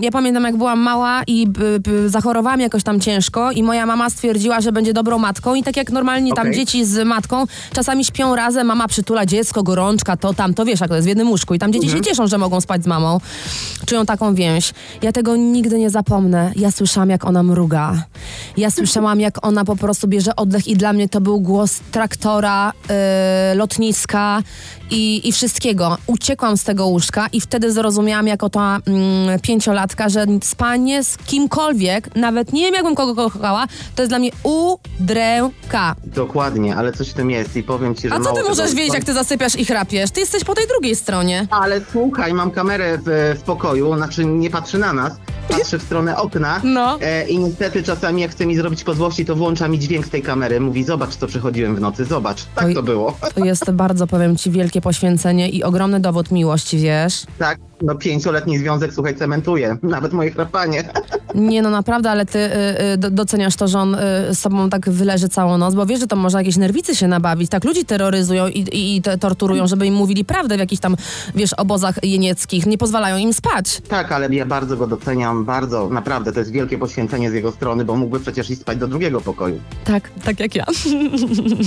Ja 0.00 0.10
pamiętam, 0.10 0.44
jak 0.44 0.56
byłam 0.56 0.78
mała 0.78 1.22
i 1.26 1.46
zachorowałam 2.06 2.60
jakoś 2.60 2.82
tam 2.82 3.00
ciężko 3.00 3.52
i 3.52 3.62
moja 3.62 3.86
mama 3.86 4.10
stwierdziła, 4.10 4.60
że 4.60 4.72
będzie 4.72 4.92
dobrą 4.92 5.18
matką 5.18 5.54
i 5.54 5.62
tak 5.62 5.75
jak 5.76 5.90
normalnie 5.90 6.32
tam 6.32 6.52
dzieci 6.52 6.84
z 6.84 7.06
matką 7.06 7.44
czasami 7.72 8.04
śpią 8.04 8.36
razem, 8.36 8.66
mama 8.66 8.88
przytula 8.88 9.26
dziecko, 9.26 9.62
gorączka, 9.62 10.16
to 10.16 10.34
tam, 10.34 10.54
to 10.54 10.64
wiesz, 10.64 10.80
jak 10.80 10.88
to 10.88 10.94
jest 10.94 11.06
w 11.06 11.08
jednym 11.08 11.28
łóżku 11.28 11.54
i 11.54 11.58
tam 11.58 11.72
dzieci 11.72 11.90
się 11.90 12.00
cieszą, 12.00 12.26
że 12.26 12.38
mogą 12.38 12.60
spać 12.60 12.84
z 12.84 12.86
mamą. 12.86 13.20
Czują 13.86 14.06
taką 14.06 14.34
więź. 14.34 14.72
Ja 15.02 15.12
tego 15.12 15.36
nigdy 15.36 15.78
nie 15.78 15.90
zapomnę. 15.90 16.52
Ja 16.56 16.70
słyszałam, 16.70 17.10
jak 17.10 17.24
ona 17.24 17.42
mruga. 17.42 18.04
Ja 18.56 18.70
słyszałam, 18.70 19.20
jak 19.20 19.46
ona 19.46 19.64
po 19.64 19.76
prostu 19.76 20.08
bierze 20.08 20.36
oddech 20.36 20.68
i 20.68 20.76
dla 20.76 20.92
mnie 20.92 21.08
to 21.08 21.20
był 21.20 21.40
głos 21.40 21.80
traktora, 21.92 22.72
yy, 22.88 22.94
lotniska 23.54 24.42
i, 24.90 25.28
i 25.28 25.32
wszystkiego. 25.32 25.98
Uciekłam 26.06 26.56
z 26.56 26.64
tego 26.64 26.86
łóżka 26.86 27.26
i 27.32 27.40
wtedy 27.40 27.72
zrozumiałam, 27.72 28.26
jako 28.26 28.50
ta 28.50 28.78
mm, 28.86 29.40
pięciolatka, 29.40 30.08
że 30.08 30.26
spanie 30.42 31.04
z 31.04 31.16
kimkolwiek, 31.18 32.16
nawet 32.16 32.52
nie 32.52 32.62
wiem, 32.62 32.74
jakbym 32.74 32.94
kogo 32.94 33.14
kochała, 33.30 33.66
to 33.94 34.02
jest 34.02 34.10
dla 34.10 34.18
mnie 34.18 34.30
udręka. 34.42 35.94
Dokładnie, 36.04 36.76
ale 36.76 36.92
coś 36.92 37.08
w 37.08 37.14
tym 37.14 37.30
jest 37.30 37.56
i 37.56 37.62
powiem 37.62 37.94
ci, 37.94 38.08
że 38.08 38.14
A 38.14 38.20
co 38.20 38.32
ty 38.32 38.42
możesz 38.42 38.74
wiedzieć, 38.74 38.94
jak 38.94 39.04
ty 39.04 39.14
zasypiasz 39.14 39.56
i 39.56 39.64
chrapiesz? 39.64 40.10
Ty 40.10 40.20
jesteś 40.20 40.44
po 40.44 40.54
tej 40.54 40.66
drugiej 40.66 40.96
stronie. 40.96 41.46
Ale 41.50 41.80
słuchaj, 41.92 42.32
mam 42.34 42.50
kamerę 42.50 42.98
w, 43.06 43.38
w 43.38 43.42
pokoju, 43.42 43.96
znaczy 43.96 44.24
nie 44.24 44.50
patrzy 44.50 44.78
na 44.78 44.92
nas, 44.92 45.12
patrzy 45.48 45.78
w 45.78 45.82
stronę 45.82 46.16
okna. 46.16 46.60
No. 46.64 46.98
E, 47.00 47.28
I 47.28 47.38
niestety 47.38 47.82
czasami 47.82 48.22
jak 48.22 48.30
chce 48.30 48.46
mi 48.46 48.56
zrobić 48.56 48.84
po 48.84 48.94
złości, 48.94 49.24
to 49.24 49.36
włącza 49.36 49.68
mi 49.68 49.78
dźwięk 49.78 50.06
z 50.06 50.10
tej 50.10 50.22
kamery. 50.22 50.60
Mówi, 50.60 50.84
zobacz 50.84 51.16
co 51.16 51.26
przechodziłem 51.26 51.76
w 51.76 51.80
nocy, 51.80 52.04
zobacz. 52.04 52.44
Tak 52.54 52.64
Oj. 52.64 52.74
to 52.74 52.82
było. 52.82 53.16
To 53.34 53.44
jest 53.44 53.70
bardzo, 53.70 54.06
powiem 54.06 54.36
ci, 54.36 54.50
wielkie 54.50 54.75
poświęcenie 54.80 55.48
i 55.48 55.62
ogromny 55.64 56.00
dowód 56.00 56.30
miłości, 56.30 56.78
wiesz? 56.78 57.24
Tak, 57.38 57.58
No 57.82 57.94
pięcioletni 57.94 58.58
związek, 58.58 58.92
słuchaj, 58.94 59.16
cementuje. 59.16 59.76
Nawet 59.82 60.12
moje 60.12 60.30
chrapanie. 60.30 60.84
Nie 61.34 61.62
no, 61.62 61.70
naprawdę, 61.70 62.10
ale 62.10 62.26
ty 62.26 62.38
y, 62.38 62.92
y, 62.94 62.98
do- 62.98 63.10
doceniasz 63.10 63.56
to, 63.56 63.68
że 63.68 63.78
on 63.78 63.94
y, 63.94 64.34
sobą 64.34 64.70
tak 64.70 64.90
wyleży 64.90 65.28
całą 65.28 65.58
noc, 65.58 65.74
bo 65.74 65.86
wiesz, 65.86 66.00
że 66.00 66.06
to 66.06 66.16
można 66.16 66.40
jakieś 66.40 66.56
nerwicy 66.56 66.94
się 66.96 67.08
nabawić. 67.08 67.50
Tak 67.50 67.64
ludzi 67.64 67.84
terroryzują 67.84 68.48
i, 68.48 68.58
i, 68.58 68.96
i 68.96 69.02
te 69.02 69.18
torturują, 69.18 69.66
żeby 69.66 69.86
im 69.86 69.94
mówili 69.94 70.24
prawdę 70.24 70.56
w 70.56 70.60
jakichś 70.60 70.80
tam, 70.80 70.96
wiesz, 71.34 71.52
obozach 71.52 72.04
jenieckich. 72.04 72.66
Nie 72.66 72.78
pozwalają 72.78 73.16
im 73.16 73.32
spać. 73.32 73.80
Tak, 73.88 74.12
ale 74.12 74.34
ja 74.34 74.46
bardzo 74.46 74.76
go 74.76 74.86
doceniam, 74.86 75.44
bardzo, 75.44 75.88
naprawdę, 75.90 76.32
to 76.32 76.38
jest 76.38 76.52
wielkie 76.52 76.78
poświęcenie 76.78 77.30
z 77.30 77.34
jego 77.34 77.52
strony, 77.52 77.84
bo 77.84 77.96
mógłby 77.96 78.20
przecież 78.20 78.50
iść 78.50 78.60
spać 78.60 78.78
do 78.78 78.88
drugiego 78.88 79.20
pokoju. 79.20 79.60
Tak, 79.84 80.10
tak 80.24 80.40
jak 80.40 80.54
ja. 80.54 80.64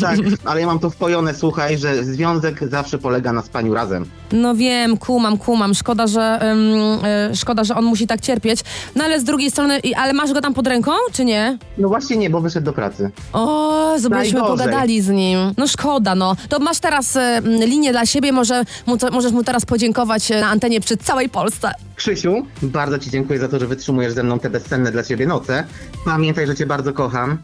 Tak, 0.02 0.20
ale 0.46 0.62
ja 0.62 0.68
mam 0.68 0.80
to 0.80 0.90
wpojone, 0.90 1.34
słuchaj, 1.34 1.78
że 1.78 2.04
związek 2.04 2.70
zawsze 2.70 2.98
polega 2.98 3.34
na 3.34 3.42
spaniu 3.42 3.74
razem. 3.74 4.06
No 4.32 4.56
wiem, 4.56 4.98
kumam, 4.98 5.38
kumam. 5.38 5.74
Szkoda, 5.74 5.99
że 6.08 6.40
ym, 6.52 7.06
y, 7.32 7.36
szkoda, 7.36 7.64
że 7.64 7.76
on 7.76 7.86
musi 7.86 8.08
tak 8.08 8.22
cierpieć. 8.22 8.60
No 8.96 9.04
ale 9.04 9.20
z 9.20 9.24
drugiej 9.24 9.52
strony, 9.52 9.80
ale 9.98 10.14
masz 10.14 10.34
go 10.34 10.42
tam 10.42 10.54
pod 10.54 10.68
ręką, 10.68 10.92
czy 11.14 11.26
nie? 11.26 11.58
No 11.78 11.88
właśnie 11.88 12.18
nie, 12.18 12.30
bo 12.30 12.42
wyszedł 12.42 12.66
do 12.66 12.74
pracy. 12.74 13.12
O, 13.34 13.96
Najgorzej. 14.10 14.42
pogadali 14.48 15.02
z 15.02 15.10
nim. 15.10 15.40
No 15.58 15.68
szkoda, 15.68 16.16
no. 16.16 16.36
To 16.50 16.60
masz 16.60 16.80
teraz 16.80 17.18
linię 17.44 17.92
dla 17.92 18.06
siebie, 18.06 18.32
może 18.32 18.64
mu 18.86 18.98
to, 18.98 19.12
możesz 19.12 19.32
mu 19.32 19.44
teraz 19.44 19.66
podziękować 19.66 20.32
y, 20.32 20.42
na 20.42 20.50
antenie 20.50 20.80
przy 20.82 20.98
całej 20.98 21.30
Polsce. 21.30 21.72
Krzysiu, 21.96 22.46
bardzo 22.62 23.00
ci 23.00 23.10
dziękuję 23.10 23.40
za 23.40 23.48
to, 23.48 23.60
że 23.60 23.68
wytrzymujesz 23.68 24.14
ze 24.14 24.24
mną 24.24 24.40
te 24.40 24.50
bezcenne 24.50 24.92
dla 24.92 25.04
ciebie 25.04 25.28
noce. 25.28 25.64
Pamiętaj, 26.06 26.48
że 26.48 26.56
cię 26.56 26.66
bardzo 26.66 26.94
kocham. 26.94 27.38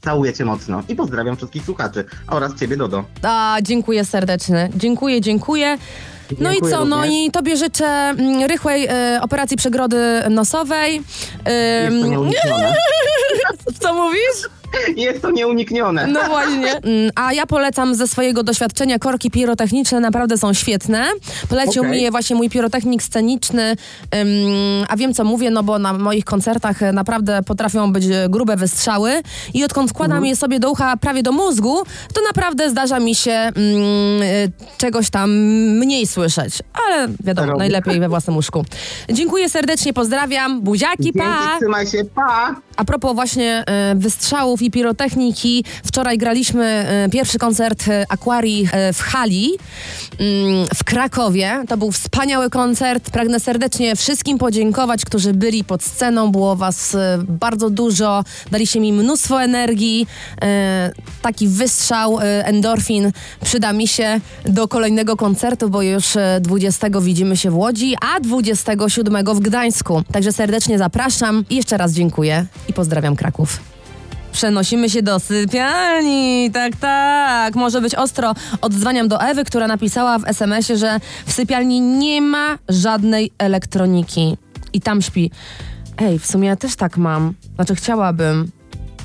Całuję 0.00 0.32
cię 0.32 0.44
mocno 0.44 0.82
i 0.88 0.94
pozdrawiam 0.96 1.36
wszystkich 1.36 1.64
słuchaczy 1.64 2.04
oraz 2.28 2.54
ciebie, 2.60 2.76
Dodo. 2.76 3.04
A, 3.22 3.56
dziękuję 3.62 4.04
serdecznie. 4.04 4.70
Dziękuję, 4.76 5.20
dziękuję. 5.20 5.78
No 6.38 6.52
i 6.52 6.60
co? 6.70 6.84
No 6.84 7.04
i 7.04 7.30
tobie 7.30 7.56
życzę 7.56 7.86
mm, 7.86 8.42
rychłej 8.42 8.86
e, 8.86 9.20
operacji 9.22 9.56
przegrody 9.56 9.98
nosowej. 10.30 11.02
Nieuniknione. 11.90 12.74
co 13.80 13.94
mówisz? 13.94 14.59
Jest 14.96 15.22
to 15.22 15.30
nieuniknione. 15.30 16.06
No 16.06 16.20
właśnie. 16.28 16.72
Mm, 16.72 17.10
A 17.14 17.32
ja 17.32 17.46
polecam 17.46 17.94
ze 17.94 18.08
swojego 18.08 18.42
doświadczenia 18.42 18.98
korki 18.98 19.30
pirotechniczne, 19.30 20.00
naprawdę 20.00 20.38
są 20.38 20.52
świetne. 20.54 21.06
Polecił 21.48 21.82
Okej. 21.82 21.92
mi 21.92 22.02
je 22.02 22.10
właśnie 22.10 22.36
mój 22.36 22.50
pirotechnik 22.50 23.02
sceniczny, 23.02 23.76
a 24.88 24.96
wiem 24.96 25.14
co 25.14 25.24
mówię, 25.24 25.50
no 25.50 25.62
bo 25.62 25.78
na 25.78 25.92
moich 25.92 26.24
koncertach 26.24 26.82
e, 26.82 26.92
naprawdę 26.92 27.42
potrafią 27.42 27.92
być 27.92 28.04
e, 28.06 28.26
grube 28.28 28.56
wystrzały 28.56 29.12
i 29.54 29.64
odkąd 29.64 29.90
wkładam 29.90 30.10
Mhm. 30.16 30.26
je 30.26 30.36
sobie 30.36 30.60
do 30.60 30.70
ucha 30.70 30.96
prawie 30.96 31.22
do 31.22 31.32
mózgu, 31.32 31.76
to 32.14 32.20
naprawdę 32.26 32.70
zdarza 32.70 33.00
mi 33.00 33.14
się 33.14 33.30
mm, 33.32 33.52
e, 34.22 34.26
czegoś 34.78 35.10
tam 35.10 35.30
mniej 35.78 36.06
słyszeć. 36.06 36.54
Ale 36.86 37.08
wiadomo, 37.24 37.46
Robię. 37.46 37.58
najlepiej 37.58 38.00
we 38.00 38.08
własnym 38.08 38.36
łóżku. 38.36 38.64
Dziękuję 39.12 39.48
serdecznie, 39.48 39.92
pozdrawiam, 39.92 40.60
buziaki, 40.60 41.02
Dzięki, 41.02 41.18
pa! 41.18 41.56
trzymaj 41.60 41.86
się, 41.86 42.04
pa! 42.14 42.54
A 42.76 42.84
propos 42.84 43.14
właśnie 43.14 43.64
e, 43.66 43.94
i 44.62 44.70
pirotechniki, 44.70 45.64
wczoraj 45.84 46.18
graliśmy 46.18 46.64
e, 46.64 47.08
pierwszy 47.08 47.38
koncert 47.38 47.88
e, 47.88 48.06
Aquarii 48.08 48.68
e, 48.72 48.92
w 48.92 49.00
hali 49.00 49.50
mm, 50.18 50.66
w 50.74 50.84
Krakowie. 50.84 51.64
To 51.68 51.76
był 51.76 51.92
wspaniały 51.92 52.50
koncert. 52.50 53.10
Pragnę 53.10 53.40
serdecznie 53.40 53.96
wszystkim 53.96 54.38
podziękować, 54.38 55.04
którzy 55.04 55.34
byli 55.34 55.64
pod 55.64 55.82
sceną. 55.82 56.32
Było 56.32 56.56
was 56.56 56.96
bardzo 57.28 57.70
dużo. 57.70 58.24
Daliście 58.50 58.80
mi 58.80 58.92
mnóstwo 58.92 59.42
energii. 59.42 60.06
Taki 61.22 61.48
wystrzał, 61.48 62.18
endorfin 62.20 63.12
przyda 63.44 63.72
mi 63.72 63.88
się 63.88 64.20
do 64.44 64.68
kolejnego 64.68 65.16
koncertu, 65.16 65.70
bo 65.70 65.82
już 65.82 66.16
e, 66.16 66.40
20 66.40 66.86
widzimy 67.00 67.36
się 67.36 67.50
w 67.50 67.56
Łodzi, 67.56 67.94
a 68.14 68.20
27 68.20 69.24
w 69.34 69.40
Gdańsku. 69.40 70.02
Także 70.12 70.32
serdecznie 70.32 70.78
zapraszam 70.78 71.44
i 71.50 71.56
jeszcze 71.56 71.76
raz 71.76 71.92
dziękuję 71.92 72.46
i 72.68 72.72
pozdrawiam 72.72 73.16
Kraków. 73.16 73.79
Przenosimy 74.32 74.90
się 74.90 75.02
do 75.02 75.20
sypialni. 75.20 76.50
Tak, 76.52 76.76
tak. 76.76 77.54
Może 77.54 77.80
być 77.80 77.94
ostro. 77.94 78.34
Odzwaniam 78.60 79.08
do 79.08 79.20
Ewy, 79.20 79.44
która 79.44 79.66
napisała 79.66 80.18
w 80.18 80.28
SMS-ie, 80.28 80.78
że 80.78 81.00
w 81.26 81.32
sypialni 81.32 81.80
nie 81.80 82.22
ma 82.22 82.58
żadnej 82.68 83.32
elektroniki. 83.38 84.36
I 84.72 84.80
tam 84.80 85.02
śpi. 85.02 85.30
Ej, 85.98 86.18
w 86.18 86.26
sumie 86.26 86.48
ja 86.48 86.56
też 86.56 86.76
tak 86.76 86.96
mam. 86.96 87.34
Znaczy, 87.54 87.74
chciałabym. 87.74 88.50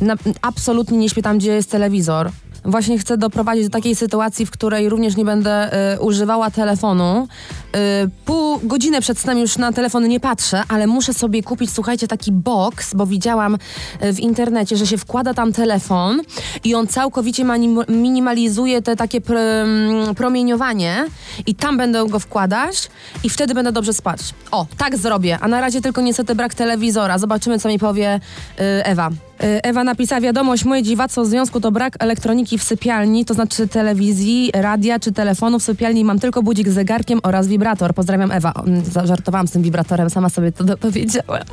Na, 0.01 0.15
absolutnie 0.41 0.97
nie 0.97 1.09
śpię 1.09 1.21
tam, 1.21 1.37
gdzie 1.37 1.51
jest 1.51 1.71
telewizor. 1.71 2.31
Właśnie 2.65 2.97
chcę 2.99 3.17
doprowadzić 3.17 3.63
do 3.63 3.69
takiej 3.69 3.95
sytuacji, 3.95 4.45
w 4.45 4.51
której 4.51 4.89
również 4.89 5.15
nie 5.15 5.25
będę 5.25 5.71
y, 5.95 5.99
używała 5.99 6.51
telefonu. 6.51 7.27
Y, 7.75 8.09
pół 8.25 8.59
godziny 8.63 9.01
przed 9.01 9.19
snem 9.19 9.37
już 9.37 9.57
na 9.57 9.71
telefon 9.71 10.07
nie 10.07 10.19
patrzę, 10.19 10.63
ale 10.67 10.87
muszę 10.87 11.13
sobie 11.13 11.43
kupić, 11.43 11.71
słuchajcie, 11.71 12.07
taki 12.07 12.31
box, 12.31 12.93
bo 12.93 13.05
widziałam 13.05 13.57
y, 14.03 14.13
w 14.13 14.19
internecie, 14.19 14.77
że 14.77 14.87
się 14.87 14.97
wkłada 14.97 15.33
tam 15.33 15.53
telefon 15.53 16.21
i 16.63 16.75
on 16.75 16.87
całkowicie 16.87 17.45
minimalizuje 17.87 18.81
te 18.81 18.95
takie 18.95 19.21
pr, 19.21 19.37
mm, 19.37 20.15
promieniowanie 20.15 21.05
i 21.45 21.55
tam 21.55 21.77
będę 21.77 22.07
go 22.07 22.19
wkładać 22.19 22.89
i 23.23 23.29
wtedy 23.29 23.53
będę 23.53 23.71
dobrze 23.71 23.93
spać. 23.93 24.19
O, 24.51 24.65
tak 24.77 24.97
zrobię, 24.97 25.37
a 25.41 25.47
na 25.47 25.61
razie 25.61 25.81
tylko 25.81 26.01
niestety 26.01 26.35
brak 26.35 26.53
telewizora. 26.53 27.17
Zobaczymy, 27.17 27.59
co 27.59 27.69
mi 27.69 27.79
powie 27.79 28.19
y, 28.59 28.85
Ewa. 28.85 29.11
Ewa 29.39 29.83
napisała 29.83 30.21
wiadomość, 30.21 30.65
moje 30.65 30.83
dziwactwo 30.83 31.23
w 31.23 31.27
związku 31.27 31.61
to 31.61 31.71
brak 31.71 31.95
elektroniki 31.99 32.57
w 32.57 32.63
sypialni, 32.63 33.25
to 33.25 33.33
znaczy 33.33 33.67
telewizji, 33.67 34.51
radia 34.53 34.99
czy 34.99 35.11
telefonu. 35.11 35.59
W 35.59 35.63
sypialni 35.63 36.05
mam 36.05 36.19
tylko 36.19 36.43
budzik 36.43 36.69
z 36.69 36.73
zegarkiem 36.73 37.19
oraz 37.23 37.47
wibrator. 37.65 37.93
Pozdrawiam 37.93 38.31
Ewa. 38.31 38.51
Mm, 38.51 38.85
Zażartowałam 38.85 39.47
z 39.47 39.51
tym 39.51 39.61
wibratorem, 39.61 40.09
sama 40.09 40.29
sobie 40.29 40.51
to 40.51 40.63
dopowiedziałam. 40.63 41.43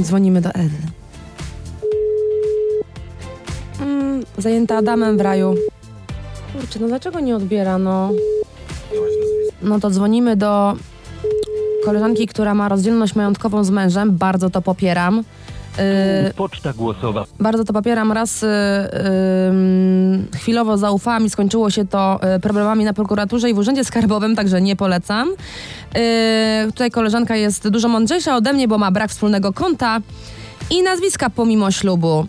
Dzwonimy 0.00 0.40
do 0.40 0.50
Ewy. 0.50 0.76
Mm, 3.80 4.24
zajęta 4.38 4.76
Adamem 4.76 5.18
w 5.18 5.20
raju. 5.20 5.54
Kurczę, 6.52 6.78
no 6.80 6.88
dlaczego 6.88 7.20
nie 7.20 7.36
odbiera, 7.36 7.78
no? 7.78 8.10
No 9.62 9.80
to 9.80 9.90
dzwonimy 9.90 10.36
do 10.36 10.76
koleżanki, 11.84 12.26
która 12.26 12.54
ma 12.54 12.68
rozdzielność 12.68 13.14
majątkową 13.14 13.64
z 13.64 13.70
mężem. 13.70 14.16
Bardzo 14.16 14.50
to 14.50 14.62
popieram. 14.62 15.24
Yy, 15.78 16.34
Poczta 16.34 16.72
głosowa. 16.72 17.24
bardzo 17.40 17.64
to 17.64 17.72
popieram. 17.72 18.12
Raz 18.12 18.42
y, 18.42 18.46
y, 18.46 20.38
chwilowo 20.38 20.78
zaufałam 20.78 21.24
i 21.26 21.30
skończyło 21.30 21.70
się 21.70 21.86
to 21.86 22.20
y, 22.36 22.40
problemami 22.40 22.84
na 22.84 22.92
prokuraturze 22.92 23.50
i 23.50 23.54
w 23.54 23.58
urzędzie 23.58 23.84
skarbowym, 23.84 24.36
także 24.36 24.60
nie 24.62 24.76
polecam. 24.76 25.28
Y, 25.28 26.72
tutaj 26.72 26.90
koleżanka 26.90 27.36
jest 27.36 27.68
dużo 27.68 27.88
mądrzejsza 27.88 28.36
ode 28.36 28.52
mnie, 28.52 28.68
bo 28.68 28.78
ma 28.78 28.90
brak 28.90 29.10
wspólnego 29.10 29.52
konta 29.52 29.98
i 30.70 30.82
nazwiska 30.82 31.30
pomimo 31.30 31.70
ślubu. 31.70 32.26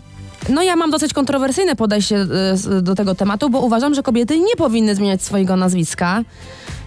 No 0.48 0.62
ja 0.62 0.76
mam 0.76 0.90
dosyć 0.90 1.12
kontrowersyjne 1.12 1.76
podejście 1.76 2.16
y, 2.16 2.26
z- 2.56 2.84
do 2.84 2.94
tego 2.94 3.14
tematu, 3.14 3.50
bo 3.50 3.60
uważam, 3.60 3.94
że 3.94 4.02
kobiety 4.02 4.40
nie 4.40 4.56
powinny 4.56 4.94
zmieniać 4.94 5.22
swojego 5.22 5.56
nazwiska. 5.56 6.22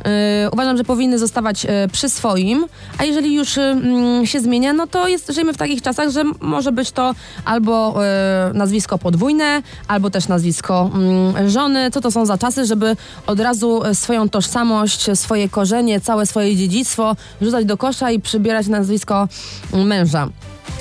Yy, 0.05 0.11
uważam, 0.51 0.77
że 0.77 0.83
powinny 0.83 1.19
zostawać 1.19 1.63
yy, 1.63 1.69
przy 1.91 2.09
swoim, 2.09 2.65
a 2.97 3.03
jeżeli 3.03 3.33
już 3.33 3.57
yy, 3.57 3.63
mm, 3.63 4.25
się 4.25 4.39
zmienia, 4.39 4.73
no 4.73 4.87
to 4.87 5.07
jest, 5.07 5.31
żyjemy 5.31 5.53
w 5.53 5.57
takich 5.57 5.81
czasach, 5.81 6.09
że 6.09 6.23
może 6.41 6.71
być 6.71 6.91
to 6.91 7.15
albo 7.45 7.95
nazwisko 8.53 8.97
podwójne, 8.97 9.61
albo 9.87 10.09
też 10.09 10.27
nazwisko 10.27 10.91
mm, 10.93 11.49
żony. 11.49 11.91
Co 11.91 12.01
to 12.01 12.11
są 12.11 12.25
za 12.25 12.37
czasy, 12.37 12.65
żeby 12.65 12.95
od 13.27 13.39
razu 13.39 13.81
swoją 13.93 14.29
tożsamość, 14.29 15.05
swoje 15.13 15.49
korzenie, 15.49 16.01
całe 16.01 16.25
swoje 16.25 16.55
dziedzictwo 16.55 17.15
rzucać 17.41 17.65
do 17.65 17.77
kosza 17.77 18.11
i 18.11 18.19
przybierać 18.19 18.67
nazwisko 18.67 19.27
męża. 19.73 20.29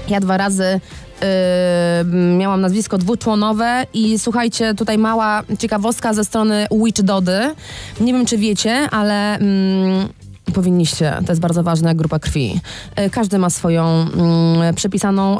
Ja 0.08 0.20
dwa 0.20 0.36
razy 0.36 0.80
Yy, 1.20 2.36
miałam 2.36 2.60
nazwisko 2.60 2.98
dwuczłonowe 2.98 3.86
i 3.94 4.18
słuchajcie, 4.18 4.74
tutaj 4.74 4.98
mała 4.98 5.42
ciekawostka 5.58 6.14
ze 6.14 6.24
strony 6.24 6.66
Witch 6.84 7.02
Dody. 7.02 7.54
Nie 8.00 8.12
wiem, 8.12 8.26
czy 8.26 8.38
wiecie, 8.38 8.88
ale 8.90 9.34
mm, 9.34 10.08
powinniście, 10.54 11.16
to 11.26 11.32
jest 11.32 11.40
bardzo 11.40 11.62
ważne, 11.62 11.94
grupa 11.94 12.18
krwi. 12.18 12.60
Yy, 12.96 13.10
każdy 13.10 13.38
ma 13.38 13.50
swoją 13.50 13.84
mm, 13.86 14.74
przepisaną 14.74 15.38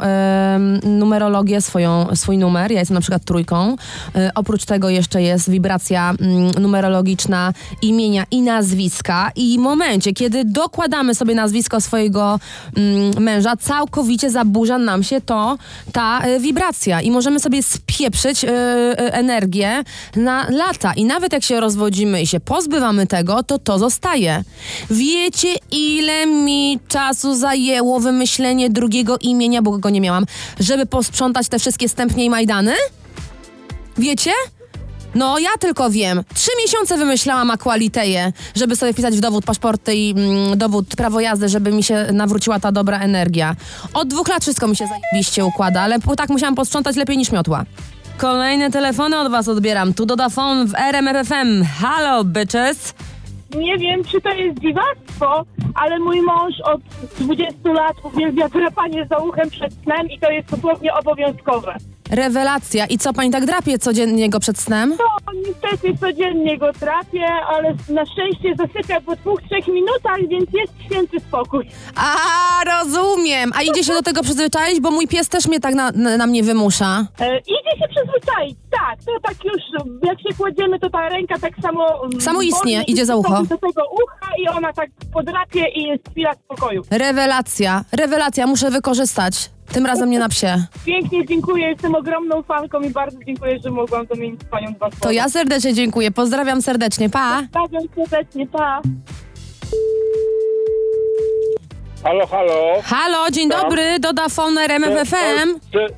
yy, 0.83 0.89
numerologię, 0.89 1.61
swoją, 1.61 2.15
swój 2.15 2.37
numer. 2.37 2.71
Ja 2.71 2.79
jestem 2.79 2.95
na 2.95 3.01
przykład 3.01 3.25
trójką. 3.25 3.75
Yy, 4.15 4.29
oprócz 4.35 4.65
tego 4.65 4.89
jeszcze 4.89 5.21
jest 5.21 5.49
wibracja 5.49 6.13
mm, 6.21 6.51
numerologiczna 6.61 7.53
imienia 7.81 8.23
i 8.31 8.41
nazwiska 8.41 9.31
i 9.35 9.57
w 9.57 9.61
momencie, 9.61 10.13
kiedy 10.13 10.45
dokładamy 10.45 11.15
sobie 11.15 11.35
nazwisko 11.35 11.81
swojego 11.81 12.39
mm, 12.75 13.23
męża, 13.23 13.55
całkowicie 13.55 14.31
zaburza 14.31 14.77
nam 14.77 15.03
się 15.03 15.21
to, 15.21 15.57
ta 15.91 16.19
e, 16.19 16.39
wibracja 16.39 17.01
i 17.01 17.11
możemy 17.11 17.39
sobie 17.39 17.63
spieprzyć 17.63 18.43
e, 18.43 18.49
e, 18.49 19.13
energię 19.13 19.83
na 20.15 20.49
lata 20.49 20.93
i 20.93 21.05
nawet 21.05 21.33
jak 21.33 21.43
się 21.43 21.59
rozwodzimy 21.59 22.21
i 22.21 22.27
się 22.27 22.39
pozbywamy 22.39 23.07
tego, 23.07 23.43
to 23.43 23.59
to 23.59 23.79
zostaje. 23.79 24.43
Wiecie, 24.97 25.55
ile 25.71 26.25
mi 26.25 26.79
czasu 26.87 27.35
zajęło 27.35 27.99
wymyślenie 27.99 28.69
drugiego 28.69 29.17
imienia, 29.17 29.61
bo 29.61 29.77
go 29.77 29.89
nie 29.89 30.01
miałam, 30.01 30.25
żeby 30.59 30.85
posprzątać 30.85 31.47
te 31.47 31.59
wszystkie 31.59 31.89
stępnie 31.89 32.25
i 32.25 32.29
majdany? 32.29 32.73
Wiecie? 33.97 34.31
No, 35.15 35.39
ja 35.39 35.49
tylko 35.59 35.89
wiem. 35.89 36.23
Trzy 36.33 36.51
miesiące 36.63 36.97
wymyślałam 36.97 37.51
akwaliteję, 37.51 38.33
żeby 38.55 38.75
sobie 38.75 38.93
wpisać 38.93 39.17
w 39.17 39.19
dowód 39.19 39.45
paszporty 39.45 39.95
i 39.95 40.11
mm, 40.11 40.57
dowód 40.57 40.87
prawo 40.95 41.19
jazdy, 41.19 41.49
żeby 41.49 41.71
mi 41.71 41.83
się 41.83 42.07
nawróciła 42.13 42.59
ta 42.59 42.71
dobra 42.71 42.99
energia. 42.99 43.55
Od 43.93 44.07
dwóch 44.07 44.27
lat 44.27 44.41
wszystko 44.41 44.67
mi 44.67 44.75
się 44.75 44.85
zajebiście 44.87 45.45
układa, 45.45 45.81
ale 45.81 45.99
tak 46.17 46.29
musiałam 46.29 46.55
posprzątać 46.55 46.95
lepiej 46.95 47.17
niż 47.17 47.31
miotła. 47.31 47.65
Kolejne 48.17 48.71
telefony 48.71 49.19
od 49.19 49.31
was 49.31 49.47
odbieram. 49.47 49.93
Tu 49.93 50.05
Dodafon 50.05 50.67
w 50.67 50.75
RMFFM. 50.75 51.63
Halo, 51.79 52.23
bitches. 52.23 52.93
Nie 53.55 53.77
wiem, 53.77 54.03
czy 54.03 54.21
to 54.21 54.29
jest 54.29 54.59
dziwactwo, 54.59 55.45
ale 55.75 55.99
mój 55.99 56.21
mąż 56.21 56.61
od 56.63 56.81
20 57.19 57.73
lat 57.73 57.95
uwielbia 58.03 58.49
drapanie 58.49 59.05
za 59.05 59.17
uchem 59.17 59.49
przed 59.49 59.73
snem 59.73 60.09
i 60.09 60.19
to 60.19 60.31
jest 60.31 60.49
dosłownie 60.51 60.93
obowiązkowe. 60.93 61.75
Rewelacja. 62.11 62.85
I 62.85 62.97
co, 62.97 63.13
pani 63.13 63.31
tak 63.31 63.45
drapie 63.45 63.79
codziennie 63.79 64.29
go 64.29 64.39
przed 64.39 64.59
snem? 64.59 64.97
No, 64.99 65.31
niestety 65.47 65.97
codziennie 65.99 66.57
go 66.57 66.73
trafię, 66.73 67.25
ale 67.47 67.73
na 67.89 68.05
szczęście 68.05 68.55
zasypia 68.57 69.01
po 69.01 69.15
dwóch, 69.15 69.39
trzech 69.41 69.67
minutach, 69.67 70.17
więc 70.29 70.45
jest 70.53 70.73
święty 70.85 71.19
spokój. 71.19 71.69
A, 71.95 72.63
rozumiem. 72.65 73.51
A 73.55 73.61
idzie 73.63 73.83
się 73.83 73.93
do 73.93 74.01
tego 74.01 74.23
przyzwyczaić, 74.23 74.79
bo 74.79 74.91
mój 74.91 75.07
pies 75.07 75.29
też 75.29 75.47
mnie 75.47 75.59
tak 75.59 75.75
na, 75.75 75.91
na, 75.91 76.17
na 76.17 76.27
mnie 76.27 76.43
wymusza. 76.43 77.05
E, 77.19 77.37
idzie 77.39 77.79
się 77.79 77.87
przyzwyczaić, 77.89 78.57
tak, 78.71 78.99
to 79.05 79.11
tak 79.23 79.45
już, 79.45 79.61
jak 80.03 80.21
się 80.21 80.37
kładziemy, 80.37 80.79
to 80.79 80.89
ta 80.89 81.09
ręka 81.09 81.35
tak 81.39 81.53
samo... 81.61 82.03
mm, 82.05 82.21
Samoistnie, 82.21 82.83
idzie 82.87 83.05
za 83.05 83.15
ucho. 83.15 83.43
Do 83.43 83.57
tego 83.57 83.83
ucha 84.03 84.31
i 84.43 84.47
ona 84.47 84.73
tak 84.73 84.89
podrapie 85.13 85.65
i 85.75 85.83
jest 85.83 86.09
chwila 86.11 86.33
spokoju. 86.33 86.81
Rewelacja, 86.91 87.83
rewelacja, 87.91 88.47
muszę 88.47 88.71
wykorzystać. 88.71 89.49
Tym 89.73 89.85
razem 89.85 90.09
nie 90.09 90.19
na 90.19 90.29
psie. 90.29 90.63
Pięknie 90.85 91.25
dziękuję, 91.25 91.67
jestem 91.69 91.95
ogromną 91.95 92.43
fanką 92.43 92.79
i 92.81 92.89
bardzo 92.89 93.17
dziękuję, 93.27 93.59
że 93.63 93.71
mogłam 93.71 94.05
zamienić 94.05 94.41
z 94.41 94.45
panią 94.45 94.73
dwa 94.73 94.89
słowa. 94.89 95.01
To 95.01 95.11
ja 95.11 95.29
serdecznie 95.29 95.73
dziękuję. 95.73 96.11
Pozdrawiam 96.11 96.61
serdecznie. 96.61 97.09
Pa! 97.09 97.41
Pozdrawiam 97.53 97.87
serdecznie, 97.95 98.47
pa. 98.47 98.81
Halo, 102.03 102.27
halo. 102.27 102.81
Halo, 102.83 103.31
dzień 103.31 103.49
dobry, 103.49 103.99
Dodafon 103.99 104.57
RMFFM. 104.57 105.59
Cze- 105.73 105.79
Cześć, 105.79 105.93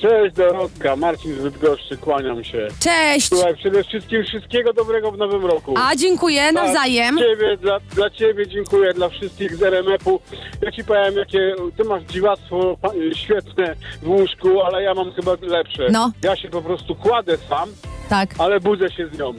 cześć 0.00 0.34
Dorotka, 0.36 0.96
Marcin 0.96 1.34
z 1.34 1.38
Bydgoszczy, 1.38 1.96
kłaniam 1.96 2.44
się. 2.44 2.68
Cześć. 2.80 3.28
Słuchaj, 3.28 3.56
przede 3.56 3.84
wszystkim 3.84 4.24
wszystkiego 4.24 4.72
dobrego 4.72 5.12
w 5.12 5.18
nowym 5.18 5.46
roku. 5.46 5.74
A, 5.78 5.96
dziękuję, 5.96 6.52
nawzajem. 6.52 7.16
Dla 7.16 7.24
ciebie, 7.26 7.56
dla, 7.56 7.80
dla 7.80 8.10
ciebie 8.10 8.46
dziękuję, 8.46 8.94
dla 8.94 9.08
wszystkich 9.08 9.56
z 9.56 9.62
RMF-u. 9.62 10.20
Ja 10.62 10.72
ci 10.72 10.84
powiem, 10.84 11.14
jakie 11.16 11.54
ty 11.76 11.84
masz 11.84 12.02
dziwactwo 12.02 12.76
pa- 12.82 12.92
świetne 13.14 13.74
w 14.02 14.08
łóżku, 14.08 14.62
ale 14.62 14.82
ja 14.82 14.94
mam 14.94 15.12
chyba 15.12 15.32
lepsze. 15.42 15.86
No. 15.90 16.12
Ja 16.22 16.36
się 16.36 16.48
po 16.48 16.62
prostu 16.62 16.94
kładę 16.94 17.36
sam, 17.48 17.68
Tak. 18.08 18.30
ale 18.38 18.60
budzę 18.60 18.90
się 18.92 19.08
z 19.12 19.18
nią. 19.18 19.30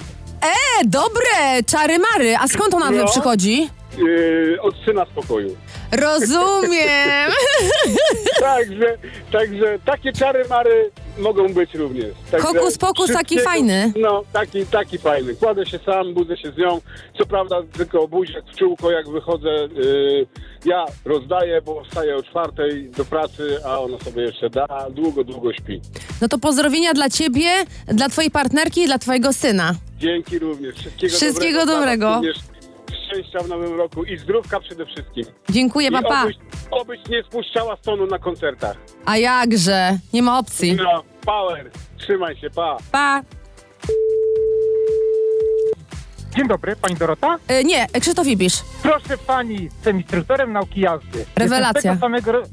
E, 0.42 0.86
dobre, 0.86 1.64
czary 1.68 1.98
mary. 2.00 2.36
A 2.38 2.48
skąd 2.48 2.74
ona 2.74 2.92
No. 2.92 3.06
przychodzi? 3.06 3.70
Yy, 3.98 4.58
od 4.62 4.76
syna 4.86 5.06
spokoju. 5.06 5.56
Rozumiem. 5.92 7.32
Także, 8.40 8.98
także 9.32 9.80
takie 9.86 10.14
czary 10.14 10.46
mary 10.50 10.92
mogą 11.20 11.54
być 11.54 11.74
również. 11.76 12.14
Także 12.32 12.48
Hokus 12.48 12.78
pokus 12.78 13.08
taki 13.08 13.36
wszystkiego- 13.36 13.44
fajny. 13.50 13.94
No, 13.96 14.24
taki, 14.34 14.66
taki 14.66 14.98
fajny. 14.98 15.36
Kładę 15.36 15.66
się 15.66 15.80
sam, 15.86 16.14
budzę 16.14 16.38
się 16.38 16.52
z 16.52 16.58
nią. 16.58 16.82
Co 17.18 17.26
prawda 17.26 17.56
tylko 17.78 18.08
buziak 18.08 18.44
w 18.54 18.58
czółko, 18.58 18.92
jak 18.92 19.10
wychodzę. 19.10 19.50
Yy, 19.50 20.28
ja 20.66 20.86
rozdaję, 21.06 21.62
bo 21.62 21.84
wstaję 21.84 22.16
o 22.16 22.24
czwartej 22.24 22.90
do 22.90 23.06
pracy, 23.06 23.58
a 23.66 23.80
ona 23.80 24.00
sobie 24.00 24.22
jeszcze 24.24 24.50
da. 24.50 24.68
Długo, 24.90 25.24
długo 25.24 25.54
śpi. 25.54 25.82
No 26.22 26.28
to 26.28 26.38
pozdrowienia 26.38 26.94
dla 26.94 27.10
ciebie, 27.10 27.50
dla 27.88 28.10
twojej 28.10 28.32
partnerki 28.32 28.82
i 28.82 28.86
dla 28.86 29.00
twojego 29.00 29.34
syna. 29.34 29.76
Dzięki 30.00 30.40
również. 30.40 30.76
Wszystkiego, 30.76 31.14
Wszystkiego 31.16 31.66
dobrego. 31.66 31.76
dla 31.76 31.76
was 31.76 32.00
dobrego. 32.00 32.16
również. 32.16 32.55
Szczęścia 33.16 33.40
w 33.40 33.48
nowym 33.50 33.78
roku 33.78 34.04
i 34.04 34.18
zdrówka 34.18 34.60
przede 34.60 34.86
wszystkim. 34.86 35.26
Dziękuję, 35.50 35.88
I 35.88 35.92
papa. 35.92 36.24
obyś, 36.24 36.36
obyś 36.72 37.00
nie 37.10 37.24
spuszczała 37.24 37.78
stonu 37.78 38.06
na 38.08 38.20
koncertach. 38.20 38.78
A 39.06 39.18
jakże? 39.18 39.98
Nie 40.14 40.22
ma 40.22 40.40
opcji. 40.40 40.76
No, 40.76 41.04
power. 41.26 41.72
Trzymaj 41.98 42.38
się, 42.38 42.50
pa. 42.50 42.78
Pa. 42.92 43.22
Dzień 46.36 46.48
dobry, 46.48 46.76
pani 46.76 46.96
Dorota. 46.96 47.38
E, 47.48 47.64
nie, 47.64 47.88
Krzysztof 48.02 48.28
Ibisz. 48.28 48.62
Proszę 48.82 49.18
pani, 49.28 49.64
jestem 49.64 49.98
instruktorem 49.98 50.54
nauki 50.54 50.82
jazdy. 50.82 51.26
Rewelacja. 51.36 51.92
Jestem 51.92 51.98
z, 51.98 52.22
tego 52.22 52.32
samego, 52.32 52.46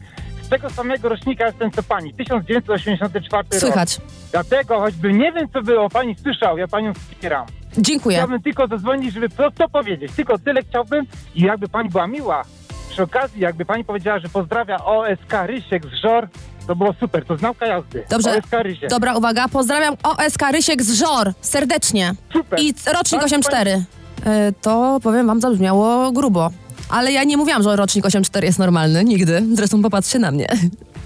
z 0.43 0.49
tego 0.49 0.71
samego 0.71 1.09
rocznika 1.09 1.47
jestem 1.47 1.71
co 1.71 1.83
pani, 1.83 2.15
1984 2.15 3.49
rok. 3.51 3.61
Słychać. 3.61 3.99
Dlatego, 4.33 4.81
choćby 4.81 5.13
nie 5.13 5.33
wiem, 5.33 5.49
co 5.53 5.63
by 5.63 5.81
o 5.81 5.89
pani 5.89 6.17
słyszał, 6.23 6.59
ja 6.59 6.69
panią 6.69 6.95
wspieram. 6.95 7.47
Dziękuję. 7.79 8.17
Chciałbym 8.17 8.43
tylko 8.43 8.67
zadzwonić, 8.67 9.15
żeby 9.15 9.29
co, 9.29 9.51
co 9.59 9.69
powiedzieć. 9.69 10.13
Tylko 10.17 10.39
tyle 10.39 10.63
chciałbym 10.63 11.07
i 11.35 11.43
jakby 11.43 11.69
pani 11.69 11.89
była 11.89 12.07
miła. 12.07 12.43
Przy 12.91 13.03
okazji, 13.03 13.41
jakby 13.41 13.65
pani 13.65 13.85
powiedziała, 13.85 14.19
że 14.19 14.29
pozdrawia 14.29 14.85
OSK 14.85 15.33
Rysiek 15.47 15.87
z 15.87 16.03
Żor, 16.03 16.29
to 16.67 16.77
było 16.77 16.95
super, 17.01 17.25
to 17.25 17.37
znałka 17.37 17.67
jazdy. 17.67 18.05
Dobrze. 18.11 18.31
OSK 18.39 18.53
Rysiek. 18.53 18.91
Dobra, 18.91 19.17
uwaga. 19.17 19.49
Pozdrawiam 19.49 19.97
OSK 20.03 20.43
Rysiek 20.53 20.83
z 20.83 20.95
Żor. 20.95 21.33
Serdecznie. 21.41 22.15
Super. 22.33 22.61
I 22.61 22.75
rocznik 22.95 23.21
Tak, 23.21 23.27
84. 23.27 23.85
E, 24.27 24.53
to 24.63 24.99
powiem 25.03 25.27
wam, 25.27 25.41
zabrzmiało 25.41 26.13
grubo. 26.13 26.51
Ale 26.89 27.13
ja 27.13 27.25
nie 27.25 27.37
mówiłam, 27.37 27.63
że 27.63 27.77
rocznik 27.77 28.07
84 28.07 28.47
jest 28.47 28.59
normalny. 28.59 29.05
Nigdy. 29.05 29.43
Zresztą 29.53 29.83
popatrzcie 29.83 30.19
na 30.19 30.31
mnie. 30.31 30.47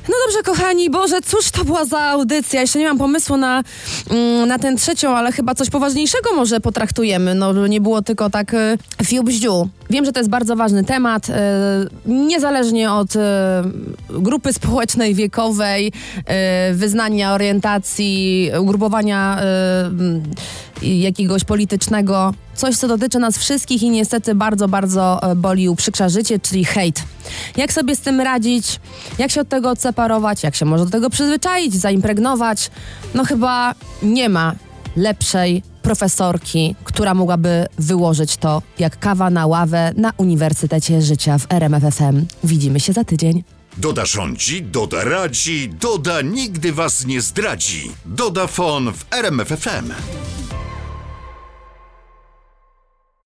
No 0.08 0.14
dobrze, 0.26 0.42
kochani, 0.42 0.90
Boże, 0.90 1.20
cóż 1.20 1.50
to 1.50 1.64
była 1.64 1.84
za 1.84 2.00
audycja? 2.00 2.60
Jeszcze 2.60 2.78
nie 2.78 2.88
mam 2.88 2.98
pomysłu 2.98 3.36
na, 3.36 3.62
mm, 4.10 4.48
na 4.48 4.58
tę 4.58 4.76
trzecią, 4.76 5.16
ale 5.16 5.32
chyba 5.32 5.54
coś 5.54 5.70
poważniejszego 5.70 6.32
może 6.36 6.60
potraktujemy. 6.60 7.34
No, 7.34 7.66
nie 7.66 7.80
było 7.80 8.02
tylko 8.02 8.30
tak 8.30 8.54
e, 8.54 8.76
fiu 9.04 9.24
bździu. 9.24 9.68
Wiem, 9.90 10.04
że 10.04 10.12
to 10.12 10.20
jest 10.20 10.30
bardzo 10.30 10.56
ważny 10.56 10.84
temat, 10.84 11.30
e, 11.30 11.34
niezależnie 12.06 12.92
od 12.92 13.16
e, 13.16 13.62
grupy 14.10 14.52
społecznej, 14.52 15.14
wiekowej, 15.14 15.92
wyznania, 16.72 17.34
orientacji, 17.34 18.50
ugrupowania 18.60 19.40
jakiegoś 20.82 21.44
politycznego. 21.44 22.34
Coś, 22.54 22.76
co 22.76 22.88
dotyczy 22.88 23.18
nas 23.18 23.38
wszystkich 23.38 23.82
i 23.82 23.90
niestety 23.90 24.34
bardzo, 24.34 24.68
bardzo 24.68 25.22
e, 25.22 25.36
boli 25.36 25.68
uprzykrza 25.68 26.08
życie, 26.08 26.38
czyli 26.38 26.64
hejt. 26.64 27.02
Jak 27.56 27.72
sobie 27.72 27.96
z 27.96 28.00
tym 28.00 28.20
radzić? 28.20 28.80
Jak 29.18 29.30
się 29.30 29.40
od 29.40 29.48
tego 29.48 29.70
odseparować? 29.70 30.42
Jak 30.42 30.54
się 30.54 30.64
może 30.64 30.84
do 30.84 30.90
tego 30.90 31.10
przyzwyczaić, 31.10 31.74
zaimpregnować? 31.74 32.70
No 33.14 33.24
chyba 33.24 33.74
nie 34.02 34.28
ma 34.28 34.54
lepszej 34.96 35.62
profesorki, 35.82 36.74
która 36.84 37.14
mogłaby 37.14 37.66
wyłożyć 37.78 38.36
to 38.36 38.62
jak 38.78 38.98
kawa 38.98 39.30
na 39.30 39.46
ławę 39.46 39.92
na 39.96 40.12
Uniwersytecie 40.16 41.02
Życia 41.02 41.38
w 41.38 41.52
RMFFM. 41.52 42.26
Widzimy 42.44 42.80
się 42.80 42.92
za 42.92 43.04
tydzień. 43.04 43.44
Doda 43.78 44.06
rządzi, 44.06 44.62
Doda 44.62 45.04
radzi, 45.04 45.68
Doda 45.80 46.22
nigdy 46.22 46.72
was 46.72 47.06
nie 47.06 47.20
zdradzi. 47.20 47.90
Doda 48.06 48.46
Fon 48.46 48.92
w 48.92 49.14
RMFFM. 49.14 49.92